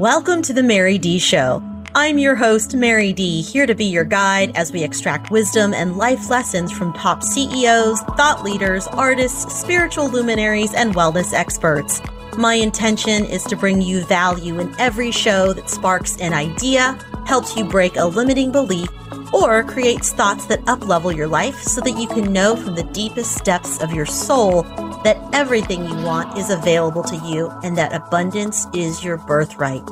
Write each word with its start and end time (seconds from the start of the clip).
Welcome 0.00 0.40
to 0.44 0.54
the 0.54 0.62
Mary 0.62 0.96
Dee 0.96 1.18
Show. 1.18 1.62
I'm 1.94 2.16
your 2.16 2.34
host, 2.34 2.74
Mary 2.74 3.12
Dee, 3.12 3.42
here 3.42 3.66
to 3.66 3.74
be 3.74 3.84
your 3.84 4.02
guide 4.02 4.50
as 4.56 4.72
we 4.72 4.82
extract 4.82 5.30
wisdom 5.30 5.74
and 5.74 5.98
life 5.98 6.30
lessons 6.30 6.72
from 6.72 6.94
top 6.94 7.22
CEOs, 7.22 8.00
thought 8.16 8.42
leaders, 8.42 8.86
artists, 8.86 9.54
spiritual 9.54 10.08
luminaries, 10.08 10.72
and 10.72 10.94
wellness 10.94 11.34
experts. 11.34 12.00
My 12.38 12.54
intention 12.54 13.26
is 13.26 13.44
to 13.44 13.56
bring 13.56 13.82
you 13.82 14.02
value 14.06 14.58
in 14.58 14.74
every 14.80 15.10
show 15.10 15.52
that 15.52 15.68
sparks 15.68 16.16
an 16.16 16.32
idea, 16.32 16.98
helps 17.26 17.54
you 17.54 17.64
break 17.64 17.96
a 17.96 18.06
limiting 18.06 18.50
belief, 18.50 18.88
or 19.34 19.64
creates 19.64 20.14
thoughts 20.14 20.46
that 20.46 20.64
uplevel 20.64 21.14
your 21.14 21.28
life 21.28 21.62
so 21.62 21.82
that 21.82 21.98
you 21.98 22.08
can 22.08 22.32
know 22.32 22.56
from 22.56 22.74
the 22.74 22.84
deepest 22.84 23.44
depths 23.44 23.82
of 23.82 23.92
your 23.92 24.06
soul 24.06 24.62
that 25.04 25.18
everything 25.32 25.84
you 25.84 25.94
want 26.04 26.38
is 26.38 26.50
available 26.50 27.02
to 27.04 27.16
you 27.16 27.50
and 27.62 27.76
that 27.78 27.92
abundance 27.92 28.66
is 28.74 29.02
your 29.02 29.16
birthright. 29.16 29.88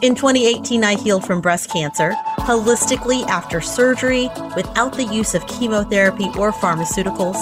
In 0.00 0.14
2018, 0.14 0.84
I 0.84 0.94
healed 0.94 1.26
from 1.26 1.40
breast 1.40 1.70
cancer 1.70 2.14
holistically 2.38 3.26
after 3.26 3.60
surgery 3.60 4.30
without 4.54 4.94
the 4.94 5.04
use 5.04 5.34
of 5.34 5.46
chemotherapy 5.48 6.28
or 6.38 6.52
pharmaceuticals. 6.52 7.36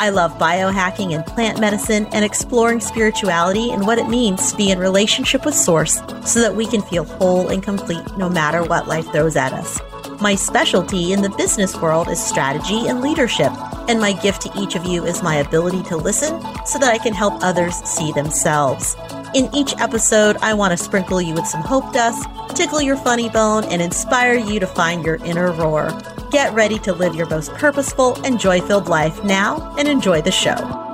I 0.00 0.08
love 0.10 0.38
biohacking 0.38 1.14
and 1.14 1.26
plant 1.26 1.60
medicine 1.60 2.06
and 2.12 2.24
exploring 2.24 2.80
spirituality 2.80 3.70
and 3.70 3.86
what 3.86 3.98
it 3.98 4.08
means 4.08 4.50
to 4.50 4.56
be 4.56 4.70
in 4.70 4.78
relationship 4.78 5.44
with 5.44 5.54
Source 5.54 6.00
so 6.24 6.40
that 6.40 6.54
we 6.54 6.66
can 6.66 6.82
feel 6.82 7.04
whole 7.04 7.48
and 7.48 7.62
complete 7.62 8.04
no 8.16 8.28
matter 8.28 8.62
what 8.62 8.88
life 8.88 9.10
throws 9.12 9.36
at 9.36 9.52
us. 9.52 9.80
My 10.20 10.34
specialty 10.34 11.12
in 11.12 11.22
the 11.22 11.30
business 11.30 11.76
world 11.76 12.08
is 12.08 12.24
strategy 12.24 12.88
and 12.88 13.00
leadership, 13.00 13.52
and 13.88 14.00
my 14.00 14.12
gift 14.12 14.42
to 14.42 14.52
each 14.56 14.76
of 14.76 14.84
you 14.84 15.04
is 15.04 15.22
my 15.22 15.36
ability 15.36 15.82
to 15.84 15.96
listen 15.96 16.40
so 16.66 16.78
that 16.78 16.92
I 16.92 16.98
can 16.98 17.14
help 17.14 17.42
others 17.42 17.74
see 17.76 18.12
themselves. 18.12 18.94
In 19.34 19.52
each 19.54 19.74
episode, 19.78 20.36
I 20.42 20.54
want 20.54 20.70
to 20.70 20.82
sprinkle 20.82 21.20
you 21.20 21.34
with 21.34 21.46
some 21.46 21.62
hope 21.62 21.92
dust, 21.92 22.28
tickle 22.54 22.80
your 22.80 22.96
funny 22.96 23.28
bone, 23.28 23.64
and 23.64 23.82
inspire 23.82 24.34
you 24.34 24.60
to 24.60 24.66
find 24.66 25.04
your 25.04 25.16
inner 25.24 25.52
roar. 25.52 25.90
Get 26.30 26.52
ready 26.54 26.78
to 26.80 26.92
live 26.92 27.14
your 27.14 27.28
most 27.28 27.52
purposeful 27.54 28.22
and 28.24 28.38
joy 28.38 28.60
filled 28.60 28.88
life 28.88 29.24
now 29.24 29.74
and 29.78 29.88
enjoy 29.88 30.22
the 30.22 30.30
show. 30.30 30.84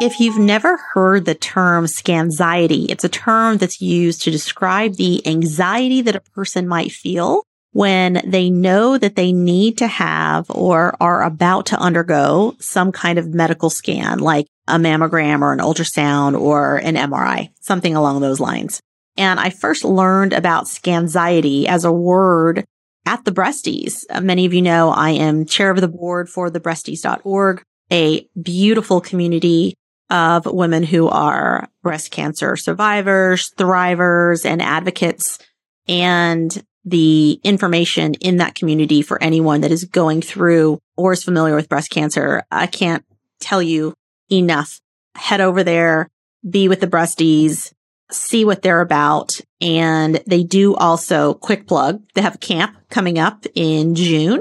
If 0.00 0.18
you've 0.18 0.38
never 0.38 0.78
heard 0.78 1.26
the 1.26 1.34
term 1.34 1.84
scanxiety, 1.84 2.90
it's 2.90 3.04
a 3.04 3.08
term 3.08 3.58
that's 3.58 3.82
used 3.82 4.22
to 4.22 4.30
describe 4.30 4.94
the 4.94 5.24
anxiety 5.26 6.00
that 6.02 6.16
a 6.16 6.20
person 6.20 6.66
might 6.66 6.90
feel 6.90 7.44
when 7.72 8.20
they 8.26 8.50
know 8.50 8.98
that 8.98 9.16
they 9.16 9.32
need 9.32 9.78
to 9.78 9.86
have 9.86 10.50
or 10.50 10.96
are 11.00 11.22
about 11.22 11.66
to 11.66 11.78
undergo 11.78 12.56
some 12.58 12.90
kind 12.90 13.18
of 13.18 13.32
medical 13.32 13.70
scan, 13.70 14.18
like 14.18 14.46
a 14.66 14.76
mammogram 14.76 15.42
or 15.42 15.52
an 15.52 15.60
ultrasound 15.60 16.38
or 16.38 16.76
an 16.76 16.96
MRI, 16.96 17.50
something 17.60 17.94
along 17.94 18.20
those 18.20 18.40
lines. 18.40 18.80
And 19.16 19.38
I 19.38 19.50
first 19.50 19.84
learned 19.84 20.32
about 20.32 20.64
scanxiety 20.64 21.66
as 21.66 21.84
a 21.84 21.92
word 21.92 22.64
at 23.06 23.24
the 23.24 23.32
Breasties. 23.32 24.04
Uh, 24.10 24.20
many 24.20 24.46
of 24.46 24.54
you 24.54 24.62
know 24.62 24.90
I 24.90 25.10
am 25.10 25.46
chair 25.46 25.70
of 25.70 25.80
the 25.80 25.88
board 25.88 26.28
for 26.28 26.50
the 26.50 26.60
breasties.org, 26.60 27.62
a 27.92 28.28
beautiful 28.40 29.00
community 29.00 29.74
of 30.10 30.46
women 30.46 30.82
who 30.82 31.08
are 31.08 31.68
breast 31.82 32.10
cancer 32.10 32.56
survivors, 32.56 33.52
thrivers, 33.56 34.44
and 34.44 34.60
advocates, 34.60 35.38
and 35.86 36.64
the 36.84 37.40
information 37.44 38.14
in 38.14 38.38
that 38.38 38.54
community 38.54 39.02
for 39.02 39.22
anyone 39.22 39.60
that 39.60 39.70
is 39.70 39.84
going 39.84 40.22
through 40.22 40.78
or 40.96 41.12
is 41.12 41.24
familiar 41.24 41.54
with 41.54 41.68
breast 41.68 41.90
cancer. 41.90 42.42
I 42.50 42.66
can't 42.66 43.04
tell 43.40 43.62
you 43.62 43.94
enough. 44.30 44.80
Head 45.14 45.40
over 45.40 45.62
there, 45.62 46.08
be 46.48 46.68
with 46.68 46.80
the 46.80 46.86
breasties, 46.86 47.72
see 48.10 48.44
what 48.44 48.62
they're 48.62 48.80
about. 48.80 49.40
And 49.60 50.22
they 50.26 50.42
do 50.42 50.74
also 50.74 51.34
quick 51.34 51.66
plug. 51.66 52.02
They 52.14 52.22
have 52.22 52.36
a 52.36 52.38
camp 52.38 52.76
coming 52.88 53.18
up 53.18 53.44
in 53.54 53.94
June 53.94 54.40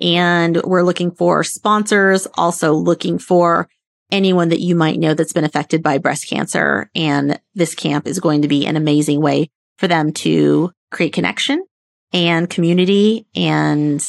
and 0.00 0.60
we're 0.62 0.82
looking 0.82 1.10
for 1.10 1.42
sponsors, 1.44 2.26
also 2.34 2.72
looking 2.74 3.18
for 3.18 3.68
anyone 4.10 4.50
that 4.50 4.60
you 4.60 4.74
might 4.76 4.98
know 4.98 5.14
that's 5.14 5.32
been 5.32 5.44
affected 5.44 5.82
by 5.82 5.98
breast 5.98 6.28
cancer. 6.28 6.90
And 6.94 7.40
this 7.54 7.74
camp 7.74 8.06
is 8.06 8.20
going 8.20 8.42
to 8.42 8.48
be 8.48 8.66
an 8.66 8.76
amazing 8.76 9.20
way 9.20 9.50
for 9.78 9.88
them 9.88 10.12
to 10.12 10.70
create 10.96 11.12
connection 11.12 11.64
and 12.12 12.48
community 12.48 13.26
and 13.34 14.04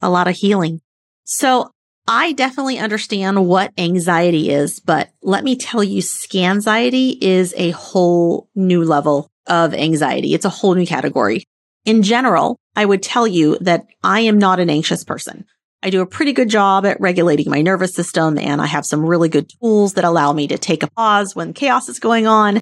a 0.00 0.10
lot 0.10 0.26
of 0.26 0.34
healing. 0.34 0.80
So 1.24 1.70
I 2.08 2.32
definitely 2.32 2.78
understand 2.78 3.46
what 3.46 3.72
anxiety 3.78 4.50
is, 4.50 4.80
but 4.80 5.10
let 5.22 5.44
me 5.44 5.56
tell 5.56 5.84
you, 5.84 6.02
scanxiety 6.02 7.16
is 7.20 7.54
a 7.56 7.70
whole 7.70 8.48
new 8.54 8.82
level 8.82 9.30
of 9.46 9.74
anxiety. 9.74 10.34
It's 10.34 10.44
a 10.44 10.50
whole 10.50 10.74
new 10.74 10.86
category. 10.86 11.44
In 11.84 12.02
general, 12.02 12.58
I 12.74 12.84
would 12.84 13.02
tell 13.02 13.26
you 13.26 13.58
that 13.60 13.86
I 14.02 14.20
am 14.20 14.38
not 14.38 14.60
an 14.60 14.70
anxious 14.70 15.04
person. 15.04 15.44
I 15.82 15.90
do 15.90 16.02
a 16.02 16.06
pretty 16.06 16.32
good 16.32 16.50
job 16.50 16.84
at 16.84 17.00
regulating 17.00 17.50
my 17.50 17.62
nervous 17.62 17.94
system 17.94 18.38
and 18.38 18.60
I 18.60 18.66
have 18.66 18.84
some 18.84 19.04
really 19.04 19.28
good 19.28 19.50
tools 19.60 19.94
that 19.94 20.04
allow 20.04 20.32
me 20.32 20.48
to 20.48 20.58
take 20.58 20.82
a 20.82 20.90
pause 20.90 21.34
when 21.34 21.52
chaos 21.52 21.88
is 21.88 22.00
going 22.00 22.26
on. 22.26 22.60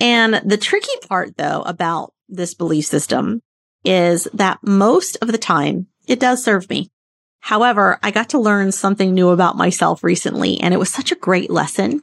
And 0.00 0.40
the 0.44 0.56
tricky 0.56 0.96
part 1.08 1.36
though 1.36 1.62
about 1.62 2.12
this 2.32 2.54
belief 2.54 2.86
system 2.86 3.40
is 3.84 4.28
that 4.34 4.58
most 4.62 5.18
of 5.22 5.30
the 5.30 5.38
time 5.38 5.86
it 6.06 6.20
does 6.20 6.42
serve 6.42 6.68
me. 6.68 6.88
However, 7.40 7.98
I 8.02 8.10
got 8.10 8.30
to 8.30 8.38
learn 8.38 8.72
something 8.72 9.12
new 9.12 9.30
about 9.30 9.56
myself 9.56 10.04
recently 10.04 10.60
and 10.60 10.72
it 10.72 10.78
was 10.78 10.90
such 10.90 11.12
a 11.12 11.16
great 11.16 11.50
lesson 11.50 12.00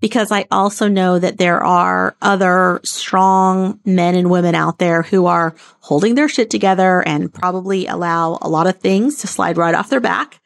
because 0.00 0.30
I 0.30 0.46
also 0.50 0.88
know 0.88 1.18
that 1.18 1.38
there 1.38 1.62
are 1.62 2.16
other 2.22 2.80
strong 2.84 3.80
men 3.84 4.14
and 4.14 4.30
women 4.30 4.54
out 4.54 4.78
there 4.78 5.02
who 5.02 5.26
are 5.26 5.54
holding 5.80 6.14
their 6.14 6.28
shit 6.28 6.50
together 6.50 7.06
and 7.06 7.32
probably 7.32 7.86
allow 7.86 8.38
a 8.40 8.48
lot 8.48 8.66
of 8.66 8.78
things 8.78 9.18
to 9.18 9.26
slide 9.26 9.56
right 9.56 9.74
off 9.74 9.90
their 9.90 10.00
back. 10.00 10.40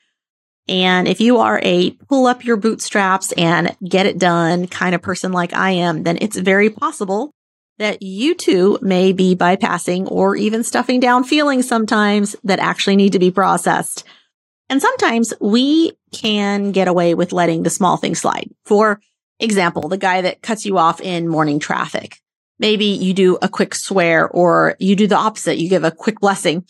And 0.69 1.09
if 1.09 1.21
you 1.21 1.39
are 1.39 1.61
a 1.63 1.91
pull 2.09 2.27
up 2.27 2.45
your 2.45 2.57
bootstraps 2.57 3.33
and 3.33 3.77
get 3.87 4.07
it 4.07 4.19
done 4.19 4.69
kind 4.69 4.95
of 4.95 5.03
person 5.03 5.33
like 5.33 5.53
I 5.53 5.71
am, 5.73 6.05
then 6.05 6.19
it's 6.21 6.37
very 6.37 6.71
possible 6.71 7.33
that 7.79 8.03
you 8.03 8.35
too 8.35 8.79
may 8.83 9.13
be 9.13 9.35
bypassing 9.35 10.11
or 10.11 10.37
even 10.37 10.63
stuffing 10.63 11.01
down 11.01 11.25
feelings 11.25 11.67
sometimes 11.67 12.37
that 12.45 12.59
actually 12.59 12.97
need 12.97 13.13
to 13.13 13.19
be 13.19 13.31
processed. 13.31 14.05
And 14.69 14.81
sometimes 14.81 15.35
we 15.41 15.93
can 16.13 16.73
get 16.73 16.89
away 16.89 17.15
with 17.15 17.33
letting 17.33 17.63
the 17.63 17.71
small 17.71 17.97
things 17.97 18.21
slide. 18.21 18.51
For 18.65 19.01
Example, 19.43 19.89
the 19.89 19.99
guy 19.99 20.21
that 20.21 20.41
cuts 20.41 20.65
you 20.65 20.79
off 20.79 21.01
in 21.01 21.27
morning 21.27 21.59
traffic. 21.59 22.21
Maybe 22.61 22.85
you 22.85 23.13
do 23.13 23.39
a 23.43 23.49
quick 23.49 23.75
swear 23.75 24.29
or 24.29 24.77
you 24.79 24.95
do 24.95 25.09
the 25.09 25.17
opposite. 25.17 25.59
You 25.59 25.69
give 25.69 25.83
a 25.83 25.91
quick 25.91 26.21
blessing 26.21 26.65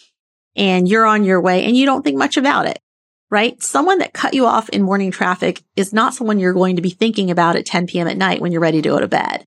and 0.56 0.88
you're 0.88 1.04
on 1.04 1.24
your 1.24 1.42
way 1.42 1.66
and 1.66 1.76
you 1.76 1.84
don't 1.84 2.02
think 2.02 2.16
much 2.16 2.38
about 2.38 2.64
it, 2.64 2.78
right? 3.30 3.62
Someone 3.62 3.98
that 3.98 4.14
cut 4.14 4.32
you 4.32 4.46
off 4.46 4.70
in 4.70 4.82
morning 4.82 5.10
traffic 5.10 5.62
is 5.76 5.92
not 5.92 6.14
someone 6.14 6.38
you're 6.38 6.54
going 6.54 6.76
to 6.76 6.82
be 6.82 6.88
thinking 6.88 7.30
about 7.30 7.56
at 7.56 7.66
10 7.66 7.88
p.m. 7.88 8.08
at 8.08 8.16
night 8.16 8.40
when 8.40 8.52
you're 8.52 8.62
ready 8.62 8.80
to 8.80 8.88
go 8.88 8.98
to 8.98 9.06
bed. 9.06 9.44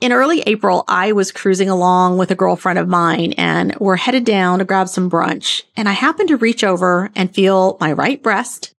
In 0.00 0.12
early 0.12 0.42
April, 0.46 0.84
I 0.86 1.12
was 1.12 1.32
cruising 1.32 1.70
along 1.70 2.18
with 2.18 2.30
a 2.30 2.34
girlfriend 2.34 2.78
of 2.78 2.88
mine 2.88 3.32
and 3.38 3.74
we're 3.76 3.96
headed 3.96 4.24
down 4.24 4.58
to 4.58 4.64
grab 4.64 4.88
some 4.88 5.10
brunch. 5.10 5.62
And 5.76 5.88
I 5.88 5.92
happened 5.92 6.28
to 6.28 6.36
reach 6.36 6.62
over 6.62 7.10
and 7.14 7.34
feel 7.34 7.78
my 7.80 7.92
right 7.92 8.22
breast 8.22 8.74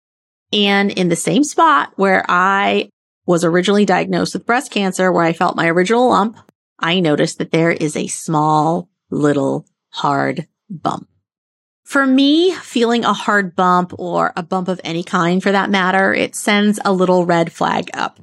and 0.52 0.92
in 0.92 1.10
the 1.10 1.16
same 1.16 1.44
spot 1.44 1.92
where 1.96 2.24
I 2.30 2.90
was 3.26 3.44
originally 3.44 3.86
diagnosed 3.86 4.34
with 4.34 4.46
breast 4.46 4.72
cancer 4.72 5.12
where 5.12 5.24
I 5.24 5.34
felt 5.34 5.56
my 5.56 5.68
original 5.68 6.10
lump, 6.10 6.38
I 6.80 7.00
noticed 7.00 7.40
that 7.40 7.52
there 7.52 7.72
is 7.72 7.96
a 7.96 8.08
small 8.08 8.90
little 9.10 9.66
hard 9.90 10.48
bump. 10.70 11.10
For 11.84 12.06
me, 12.06 12.54
feeling 12.54 13.06
a 13.06 13.14
hard 13.14 13.56
bump 13.56 13.94
or 13.98 14.34
a 14.36 14.44
bump 14.44 14.68
of 14.68 14.82
any 14.84 15.04
kind 15.04 15.42
for 15.42 15.52
that 15.52 15.70
matter, 15.70 16.14
it 16.14 16.36
sends 16.36 16.80
a 16.84 16.94
little 16.94 17.26
red 17.26 17.52
flag 17.52 17.90
up. 17.94 18.20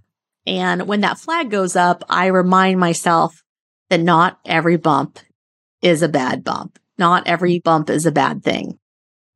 And 0.47 0.89
when 0.89 1.03
that 1.03 1.19
flag 1.19 1.51
goes 1.51 1.77
up, 1.77 2.05
I 2.09 2.27
remind 2.27 2.81
myself 2.81 3.43
that 3.91 4.01
not 4.01 4.39
every 4.45 4.77
bump 4.77 5.19
is 5.81 6.03
a 6.03 6.09
bad 6.09 6.45
bump. 6.45 6.79
Not 6.99 7.27
every 7.27 7.59
bump 7.59 7.91
is 7.91 8.07
a 8.07 8.13
bad 8.13 8.43
thing. 8.43 8.79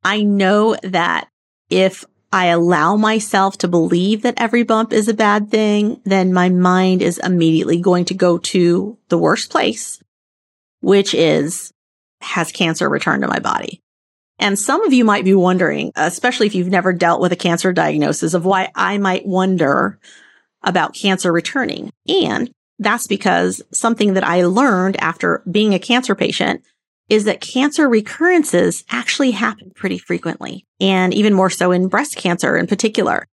I 0.03 0.23
know 0.23 0.75
that 0.83 1.29
if 1.69 2.05
I 2.31 2.47
allow 2.47 2.95
myself 2.97 3.57
to 3.59 3.67
believe 3.67 4.23
that 4.23 4.35
every 4.37 4.63
bump 4.63 4.93
is 4.93 5.07
a 5.07 5.13
bad 5.13 5.49
thing, 5.49 6.01
then 6.03 6.33
my 6.33 6.49
mind 6.49 7.01
is 7.01 7.17
immediately 7.17 7.79
going 7.79 8.05
to 8.05 8.13
go 8.13 8.37
to 8.37 8.97
the 9.09 9.17
worst 9.17 9.49
place, 9.49 10.01
which 10.81 11.13
is 11.13 11.71
has 12.21 12.51
cancer 12.51 12.89
returned 12.89 13.23
to 13.23 13.27
my 13.27 13.39
body? 13.39 13.81
And 14.39 14.57
some 14.57 14.83
of 14.83 14.93
you 14.93 15.03
might 15.03 15.25
be 15.25 15.33
wondering, 15.33 15.91
especially 15.95 16.47
if 16.47 16.55
you've 16.55 16.67
never 16.67 16.93
dealt 16.93 17.21
with 17.21 17.31
a 17.31 17.37
cancer 17.37 17.73
diagnosis 17.73 18.33
of 18.33 18.45
why 18.45 18.71
I 18.75 18.97
might 18.97 19.25
wonder 19.25 19.99
about 20.67 20.93
cancer 20.93 21.31
returning. 21.31 21.89
And 22.07 22.51
that's 22.77 23.07
because 23.07 23.61
something 23.71 24.13
that 24.13 24.23
I 24.23 24.43
learned 24.43 24.97
after 25.01 25.41
being 25.49 25.73
a 25.73 25.79
cancer 25.79 26.13
patient 26.13 26.61
is 27.09 27.23
that 27.23 27.41
cancer 27.41 27.87
recurrences 27.87 28.83
actually 28.89 29.31
happen 29.31 29.71
pretty 29.73 29.97
frequently 29.97 30.65
and 30.79 31.13
even 31.13 31.33
more 31.33 31.49
so 31.49 31.71
in 31.71 31.87
breast 31.87 32.17
cancer 32.17 32.57
in 32.57 32.67
particular. 32.67 33.25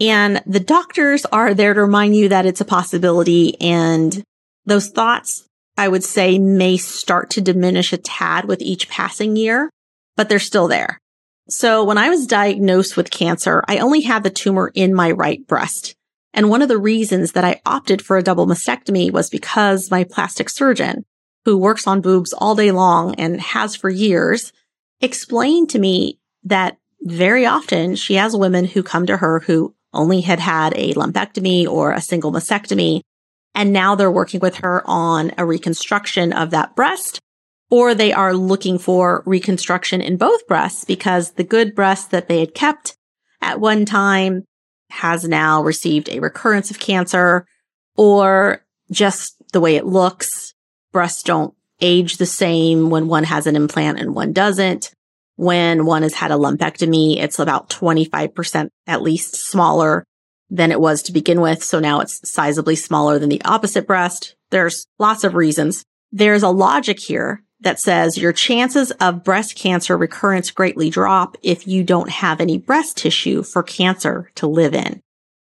And 0.00 0.42
the 0.46 0.60
doctors 0.60 1.24
are 1.26 1.54
there 1.54 1.74
to 1.74 1.80
remind 1.80 2.14
you 2.14 2.28
that 2.28 2.46
it's 2.46 2.60
a 2.60 2.66
possibility. 2.66 3.58
And 3.60 4.22
those 4.66 4.88
thoughts, 4.88 5.46
I 5.78 5.88
would 5.88 6.04
say, 6.04 6.38
may 6.38 6.76
start 6.76 7.30
to 7.30 7.40
diminish 7.40 7.92
a 7.92 7.98
tad 7.98 8.44
with 8.44 8.60
each 8.60 8.88
passing 8.88 9.36
year, 9.36 9.70
but 10.14 10.28
they're 10.28 10.38
still 10.38 10.68
there. 10.68 10.98
So 11.48 11.84
when 11.84 11.98
I 11.98 12.10
was 12.10 12.26
diagnosed 12.26 12.96
with 12.96 13.10
cancer, 13.10 13.64
I 13.66 13.78
only 13.78 14.02
had 14.02 14.22
the 14.22 14.30
tumor 14.30 14.70
in 14.74 14.94
my 14.94 15.10
right 15.10 15.46
breast. 15.46 15.94
And 16.34 16.48
one 16.48 16.62
of 16.62 16.68
the 16.68 16.78
reasons 16.78 17.32
that 17.32 17.44
I 17.44 17.60
opted 17.66 18.02
for 18.02 18.16
a 18.16 18.22
double 18.22 18.46
mastectomy 18.46 19.10
was 19.10 19.28
because 19.28 19.90
my 19.90 20.04
plastic 20.04 20.48
surgeon, 20.48 21.04
who 21.44 21.58
works 21.58 21.86
on 21.86 22.00
boobs 22.00 22.32
all 22.32 22.54
day 22.54 22.70
long 22.70 23.14
and 23.16 23.40
has 23.40 23.76
for 23.76 23.90
years, 23.90 24.52
explained 25.00 25.70
to 25.70 25.78
me 25.78 26.18
that 26.44 26.78
very 27.02 27.44
often 27.44 27.96
she 27.96 28.14
has 28.14 28.36
women 28.36 28.64
who 28.64 28.82
come 28.82 29.06
to 29.06 29.16
her 29.16 29.40
who 29.40 29.74
only 29.92 30.22
had 30.22 30.40
had 30.40 30.72
a 30.74 30.94
lumpectomy 30.94 31.66
or 31.66 31.92
a 31.92 32.00
single 32.00 32.32
mastectomy. 32.32 33.02
And 33.54 33.72
now 33.72 33.94
they're 33.94 34.10
working 34.10 34.40
with 34.40 34.56
her 34.56 34.82
on 34.86 35.32
a 35.36 35.44
reconstruction 35.44 36.32
of 36.32 36.50
that 36.50 36.74
breast, 36.74 37.20
or 37.70 37.94
they 37.94 38.12
are 38.12 38.32
looking 38.32 38.78
for 38.78 39.22
reconstruction 39.26 40.00
in 40.00 40.16
both 40.16 40.46
breasts 40.46 40.84
because 40.84 41.32
the 41.32 41.44
good 41.44 41.74
breast 41.74 42.10
that 42.12 42.28
they 42.28 42.40
had 42.40 42.54
kept 42.54 42.96
at 43.42 43.60
one 43.60 43.84
time 43.84 44.44
has 44.92 45.26
now 45.26 45.62
received 45.62 46.08
a 46.08 46.20
recurrence 46.20 46.70
of 46.70 46.78
cancer 46.78 47.46
or 47.96 48.62
just 48.90 49.36
the 49.52 49.60
way 49.60 49.76
it 49.76 49.86
looks. 49.86 50.52
Breasts 50.92 51.22
don't 51.22 51.54
age 51.80 52.18
the 52.18 52.26
same 52.26 52.90
when 52.90 53.08
one 53.08 53.24
has 53.24 53.46
an 53.46 53.56
implant 53.56 53.98
and 53.98 54.14
one 54.14 54.32
doesn't. 54.32 54.92
When 55.36 55.86
one 55.86 56.02
has 56.02 56.12
had 56.12 56.30
a 56.30 56.34
lumpectomy, 56.34 57.16
it's 57.16 57.38
about 57.38 57.70
25% 57.70 58.68
at 58.86 59.02
least 59.02 59.34
smaller 59.34 60.04
than 60.50 60.70
it 60.70 60.80
was 60.80 61.02
to 61.04 61.12
begin 61.12 61.40
with. 61.40 61.64
So 61.64 61.80
now 61.80 62.00
it's 62.00 62.20
sizably 62.20 62.76
smaller 62.76 63.18
than 63.18 63.30
the 63.30 63.42
opposite 63.42 63.86
breast. 63.86 64.36
There's 64.50 64.86
lots 64.98 65.24
of 65.24 65.34
reasons. 65.34 65.84
There's 66.12 66.42
a 66.42 66.50
logic 66.50 67.00
here 67.00 67.42
that 67.62 67.80
says 67.80 68.18
your 68.18 68.32
chances 68.32 68.90
of 68.92 69.24
breast 69.24 69.56
cancer 69.56 69.96
recurrence 69.96 70.50
greatly 70.50 70.90
drop 70.90 71.36
if 71.42 71.66
you 71.66 71.82
don't 71.82 72.10
have 72.10 72.40
any 72.40 72.58
breast 72.58 72.96
tissue 72.96 73.42
for 73.42 73.62
cancer 73.62 74.30
to 74.34 74.46
live 74.46 74.74
in. 74.74 75.00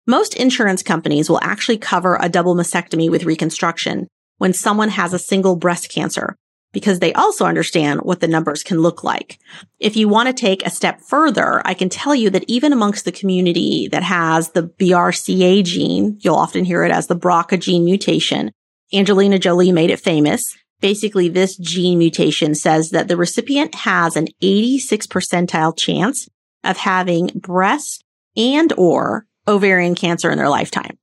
Most 0.07 0.35
insurance 0.35 0.83
companies 0.83 1.29
will 1.29 1.41
actually 1.43 1.79
cover 1.79 2.19
a 2.21 2.29
double 2.29 2.55
mastectomy 2.55 3.11
with 3.11 3.25
reconstruction 3.25 4.07
when 4.39 4.53
someone 4.53 4.91
has 4.91 5.13
a 5.13 5.19
single 5.19 5.57
breast 5.57 5.91
cancer 5.91 6.37
because 6.73 6.99
they 6.99 7.13
also 7.15 7.47
understand 7.47 8.01
what 8.03 8.21
the 8.21 8.29
numbers 8.29 8.63
can 8.63 8.81
look 8.81 9.05
like. 9.05 9.39
If 9.79 9.97
you 9.97 10.09
want 10.09 10.27
to 10.27 10.33
take 10.35 10.67
a 10.67 10.71
step 10.71 11.01
further, 11.01 11.63
I 11.65 11.73
can 11.73 11.89
tell 11.89 12.15
you 12.15 12.29
that 12.31 12.45
even 12.49 12.73
amongst 12.73 13.05
the 13.05 13.13
community 13.13 13.89
that 13.89 14.03
has 14.03 14.51
the 14.51 14.65
BRCA 14.65 15.65
gene, 15.65 16.19
you'll 16.21 16.35
often 16.35 16.65
hear 16.65 16.85
it 16.85 16.91
as 16.91 17.07
the 17.07 17.17
BRCA 17.17 17.61
gene 17.61 17.85
mutation. 17.85 18.51
Angelina 18.93 19.39
Jolie 19.39 19.73
made 19.73 19.91
it 19.91 20.01
famous. 20.01 20.57
Basically, 20.85 21.31
this 21.31 21.57
gene 21.57 21.97
mutation 21.97 22.55
says 22.55 22.91
that 22.91 23.09
the 23.09 23.17
recipient 23.17 23.75
has 23.75 24.17
an 24.17 24.29
86 24.43 25.07
percentile 25.07 25.75
chance 25.75 26.29
of 26.63 26.77
having 26.77 27.29
breast 27.29 28.05
and 28.37 28.71
or 28.77 29.25
ovarian 29.49 29.95
cancer 29.95 30.31
in 30.31 30.37
their 30.37 30.51
lifetime. 30.51 30.99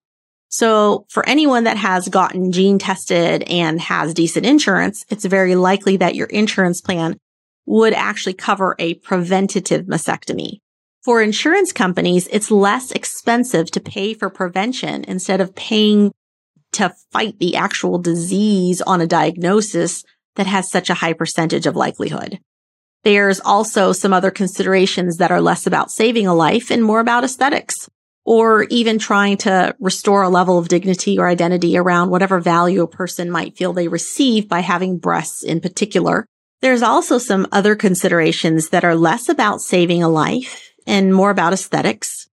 So 0.50 1.08
for 1.10 1.28
anyone 1.28 1.64
that 1.64 1.78
has 1.78 2.10
gotten 2.10 2.52
gene 2.52 2.78
tested 2.78 3.42
and 3.50 3.82
has 3.82 4.14
decent 4.14 4.46
insurance, 4.46 5.04
it's 5.10 5.26
very 5.26 5.56
likely 5.56 5.98
that 5.98 6.14
your 6.14 6.28
insurance 6.28 6.80
plan 6.80 7.18
would 7.66 7.94
actually 7.94 8.34
cover 8.34 8.76
a 8.78 8.94
preventative 8.94 9.88
mastectomy. 9.88 10.60
For 11.04 11.24
insurance 11.24 11.74
companies, 11.74 12.28
it's 12.28 12.52
less 12.52 12.92
expensive 12.92 13.72
to 13.72 13.80
pay 13.80 14.14
for 14.14 14.30
prevention 14.30 15.06
instead 15.06 15.42
of 15.42 15.56
paying 15.56 16.12
to 16.74 16.94
fight 17.12 17.40
the 17.40 17.56
actual 17.56 17.98
disease 17.98 18.82
on 18.82 19.02
a 19.02 19.08
diagnosis 19.08 20.04
that 20.36 20.48
has 20.48 20.70
such 20.70 20.90
a 20.90 20.96
high 20.96 21.14
percentage 21.14 21.66
of 21.66 21.76
likelihood. 21.76 22.40
There's 23.04 23.40
also 23.40 23.94
some 23.94 24.14
other 24.14 24.32
considerations 24.32 25.18
that 25.18 25.32
are 25.32 25.42
less 25.42 25.66
about 25.66 25.92
saving 25.92 26.28
a 26.28 26.36
life 26.36 26.72
and 26.72 26.84
more 26.84 27.00
about 27.00 27.24
aesthetics 27.24 27.90
or 28.24 28.64
even 28.66 29.00
trying 29.00 29.38
to 29.38 29.76
restore 29.80 30.22
a 30.22 30.30
level 30.30 30.60
of 30.60 30.68
dignity 30.68 31.18
or 31.18 31.28
identity 31.28 31.78
around 31.78 32.12
whatever 32.12 32.40
value 32.40 32.84
a 32.84 32.88
person 32.88 33.32
might 33.32 33.58
feel 33.58 33.74
they 33.74 33.88
receive 33.88 34.48
by 34.48 34.60
having 34.60 34.98
breasts 34.98 35.44
in 35.44 35.60
particular. 35.60 36.26
There's 36.62 36.84
also 36.84 37.18
some 37.18 37.48
other 37.52 37.76
considerations 37.76 38.70
that 38.70 38.84
are 38.84 38.96
less 38.96 39.28
about 39.28 39.62
saving 39.62 40.04
a 40.04 40.10
life 40.10 40.72
and 40.86 41.14
more 41.14 41.32
about 41.32 41.54
aesthetics 41.54 42.28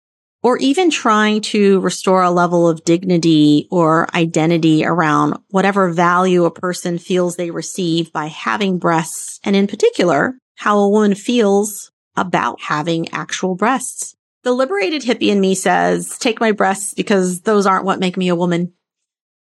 or 0.46 0.58
even 0.58 0.92
trying 0.92 1.40
to 1.40 1.80
restore 1.80 2.22
a 2.22 2.30
level 2.30 2.68
of 2.68 2.84
dignity 2.84 3.66
or 3.68 4.06
identity 4.14 4.86
around 4.86 5.36
whatever 5.50 5.90
value 5.90 6.44
a 6.44 6.52
person 6.52 6.98
feels 6.98 7.34
they 7.34 7.50
receive 7.50 8.12
by 8.12 8.26
having 8.26 8.78
breasts. 8.78 9.40
And 9.42 9.56
in 9.56 9.66
particular, 9.66 10.38
how 10.54 10.78
a 10.78 10.88
woman 10.88 11.16
feels 11.16 11.90
about 12.14 12.60
having 12.60 13.08
actual 13.08 13.56
breasts. 13.56 14.14
The 14.44 14.52
liberated 14.52 15.02
hippie 15.02 15.30
in 15.32 15.40
me 15.40 15.56
says, 15.56 16.16
take 16.16 16.38
my 16.38 16.52
breasts 16.52 16.94
because 16.94 17.40
those 17.40 17.66
aren't 17.66 17.84
what 17.84 17.98
make 17.98 18.16
me 18.16 18.28
a 18.28 18.36
woman. 18.36 18.72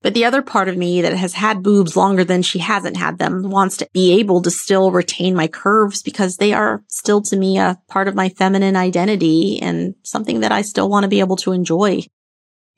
But 0.02 0.14
the 0.14 0.24
other 0.24 0.42
part 0.42 0.68
of 0.68 0.76
me 0.76 1.00
that 1.02 1.12
has 1.12 1.34
had 1.34 1.62
boobs 1.62 1.96
longer 1.96 2.24
than 2.24 2.42
she 2.42 2.58
hasn't 2.58 2.96
had 2.96 3.18
them 3.18 3.50
wants 3.50 3.76
to 3.78 3.88
be 3.92 4.18
able 4.18 4.42
to 4.42 4.50
still 4.50 4.90
retain 4.90 5.34
my 5.36 5.46
curves 5.46 6.02
because 6.02 6.36
they 6.36 6.52
are 6.52 6.82
still 6.88 7.22
to 7.22 7.36
me 7.36 7.58
a 7.58 7.78
part 7.88 8.08
of 8.08 8.16
my 8.16 8.28
feminine 8.28 8.74
identity 8.74 9.60
and 9.62 9.94
something 10.02 10.40
that 10.40 10.50
I 10.50 10.62
still 10.62 10.88
want 10.88 11.04
to 11.04 11.08
be 11.08 11.20
able 11.20 11.36
to 11.36 11.52
enjoy. 11.52 12.02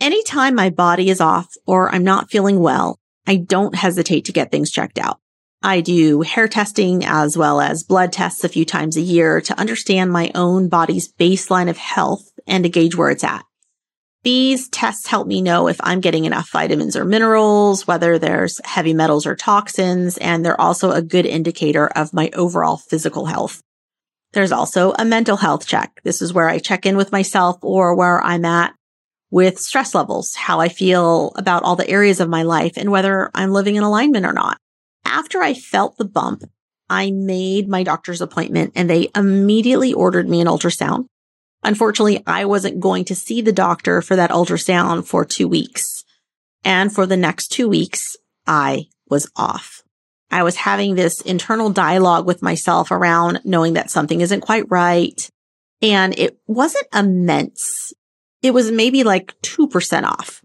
Anytime 0.00 0.54
my 0.54 0.68
body 0.68 1.08
is 1.08 1.20
off 1.20 1.48
or 1.66 1.92
I'm 1.94 2.04
not 2.04 2.30
feeling 2.30 2.60
well, 2.60 2.98
I 3.26 3.36
don't 3.36 3.74
hesitate 3.74 4.26
to 4.26 4.32
get 4.32 4.50
things 4.50 4.70
checked 4.70 4.98
out. 4.98 5.18
I 5.62 5.80
do 5.80 6.20
hair 6.20 6.46
testing 6.46 7.06
as 7.06 7.38
well 7.38 7.58
as 7.58 7.84
blood 7.84 8.12
tests 8.12 8.44
a 8.44 8.50
few 8.50 8.66
times 8.66 8.98
a 8.98 9.00
year 9.00 9.40
to 9.40 9.58
understand 9.58 10.12
my 10.12 10.30
own 10.34 10.68
body's 10.68 11.10
baseline 11.10 11.70
of 11.70 11.78
health 11.78 12.30
and 12.46 12.64
to 12.64 12.68
gauge 12.68 12.94
where 12.94 13.08
it's 13.08 13.24
at. 13.24 13.46
These 14.24 14.68
tests 14.70 15.06
help 15.06 15.26
me 15.26 15.42
know 15.42 15.68
if 15.68 15.78
I'm 15.82 16.00
getting 16.00 16.24
enough 16.24 16.50
vitamins 16.50 16.96
or 16.96 17.04
minerals, 17.04 17.86
whether 17.86 18.18
there's 18.18 18.60
heavy 18.64 18.94
metals 18.94 19.26
or 19.26 19.36
toxins, 19.36 20.16
and 20.18 20.44
they're 20.44 20.60
also 20.60 20.92
a 20.92 21.02
good 21.02 21.26
indicator 21.26 21.86
of 21.88 22.14
my 22.14 22.30
overall 22.34 22.78
physical 22.78 23.26
health. 23.26 23.62
There's 24.32 24.52
also 24.52 24.94
a 24.98 25.04
mental 25.04 25.36
health 25.36 25.66
check. 25.66 26.00
This 26.02 26.22
is 26.22 26.32
where 26.32 26.48
I 26.48 26.58
check 26.58 26.86
in 26.86 26.96
with 26.96 27.12
myself 27.12 27.58
or 27.62 27.94
where 27.94 28.20
I'm 28.22 28.44
at 28.44 28.74
with 29.30 29.60
stress 29.60 29.94
levels, 29.94 30.34
how 30.34 30.58
I 30.58 30.68
feel 30.68 31.32
about 31.36 31.62
all 31.62 31.76
the 31.76 31.88
areas 31.88 32.20
of 32.20 32.28
my 32.28 32.42
life 32.42 32.72
and 32.76 32.90
whether 32.90 33.30
I'm 33.34 33.52
living 33.52 33.76
in 33.76 33.82
alignment 33.82 34.26
or 34.26 34.32
not 34.32 34.58
after 35.14 35.42
I 35.42 35.54
felt 35.54 35.96
the 35.96 36.04
bump, 36.04 36.42
I 36.90 37.10
made 37.12 37.68
my 37.68 37.82
doctor's 37.82 38.20
appointment 38.20 38.72
and 38.74 38.90
they 38.90 39.10
immediately 39.14 39.92
ordered 39.92 40.28
me 40.28 40.40
an 40.40 40.48
ultrasound. 40.48 41.06
Unfortunately, 41.64 42.22
I 42.26 42.44
wasn't 42.44 42.80
going 42.80 43.06
to 43.06 43.14
see 43.14 43.40
the 43.40 43.52
doctor 43.52 44.02
for 44.02 44.16
that 44.16 44.30
ultrasound 44.30 45.06
for 45.06 45.24
two 45.24 45.48
weeks. 45.48 46.04
And 46.62 46.92
for 46.92 47.06
the 47.06 47.16
next 47.16 47.48
two 47.48 47.68
weeks, 47.68 48.16
I 48.46 48.86
was 49.08 49.30
off. 49.34 49.82
I 50.30 50.42
was 50.42 50.56
having 50.56 50.94
this 50.94 51.20
internal 51.22 51.70
dialogue 51.70 52.26
with 52.26 52.42
myself 52.42 52.90
around 52.90 53.40
knowing 53.44 53.74
that 53.74 53.90
something 53.90 54.20
isn't 54.20 54.40
quite 54.40 54.70
right. 54.70 55.28
And 55.80 56.18
it 56.18 56.38
wasn't 56.46 56.86
immense. 56.94 57.92
It 58.42 58.52
was 58.52 58.70
maybe 58.70 59.04
like 59.04 59.34
2% 59.42 60.04
off. 60.04 60.42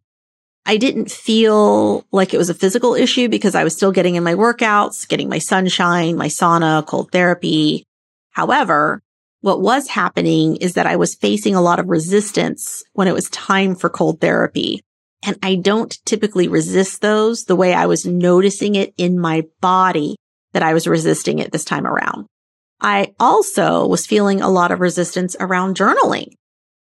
I 0.66 0.78
didn't 0.78 1.12
feel 1.12 2.06
like 2.12 2.34
it 2.34 2.38
was 2.38 2.50
a 2.50 2.54
physical 2.54 2.94
issue 2.94 3.28
because 3.28 3.56
I 3.56 3.64
was 3.64 3.74
still 3.74 3.92
getting 3.92 4.16
in 4.16 4.24
my 4.24 4.36
workouts, 4.36 5.08
getting 5.08 5.28
my 5.28 5.40
sunshine, 5.40 6.16
my 6.16 6.28
sauna, 6.28 6.86
cold 6.86 7.12
therapy. 7.12 7.84
However, 8.32 9.02
what 9.42 9.62
was 9.62 9.88
happening 9.88 10.58
is 10.58 10.74
that 10.74 10.86
I 10.86 10.98
was 10.98 11.16
facing 11.16 11.56
a 11.56 11.62
lot 11.62 11.80
of 11.80 11.88
resistance 11.88 12.84
when 12.94 13.08
it 13.08 13.14
was 13.14 13.30
time 13.30 13.76
for 13.76 13.90
cold 13.90 14.20
therapy. 14.20 14.82
And 15.26 15.38
I 15.44 15.56
don't 15.56 15.98
typically 16.06 16.48
resist 16.48 17.02
those 17.02 17.46
the 17.46 17.56
way 17.56 17.74
I 17.74 17.86
was 17.86 18.06
noticing 18.06 18.76
it 18.76 18.94
in 18.98 19.20
my 19.20 19.44
body 19.62 20.16
that 20.54 20.64
I 20.64 20.74
was 20.74 20.88
resisting 20.88 21.40
it 21.40 21.52
this 21.52 21.66
time 21.66 21.86
around. 21.86 22.26
I 22.82 23.14
also 23.20 23.86
was 23.86 24.08
feeling 24.08 24.42
a 24.42 24.50
lot 24.50 24.72
of 24.72 24.80
resistance 24.80 25.36
around 25.40 25.76
journaling. 25.76 26.34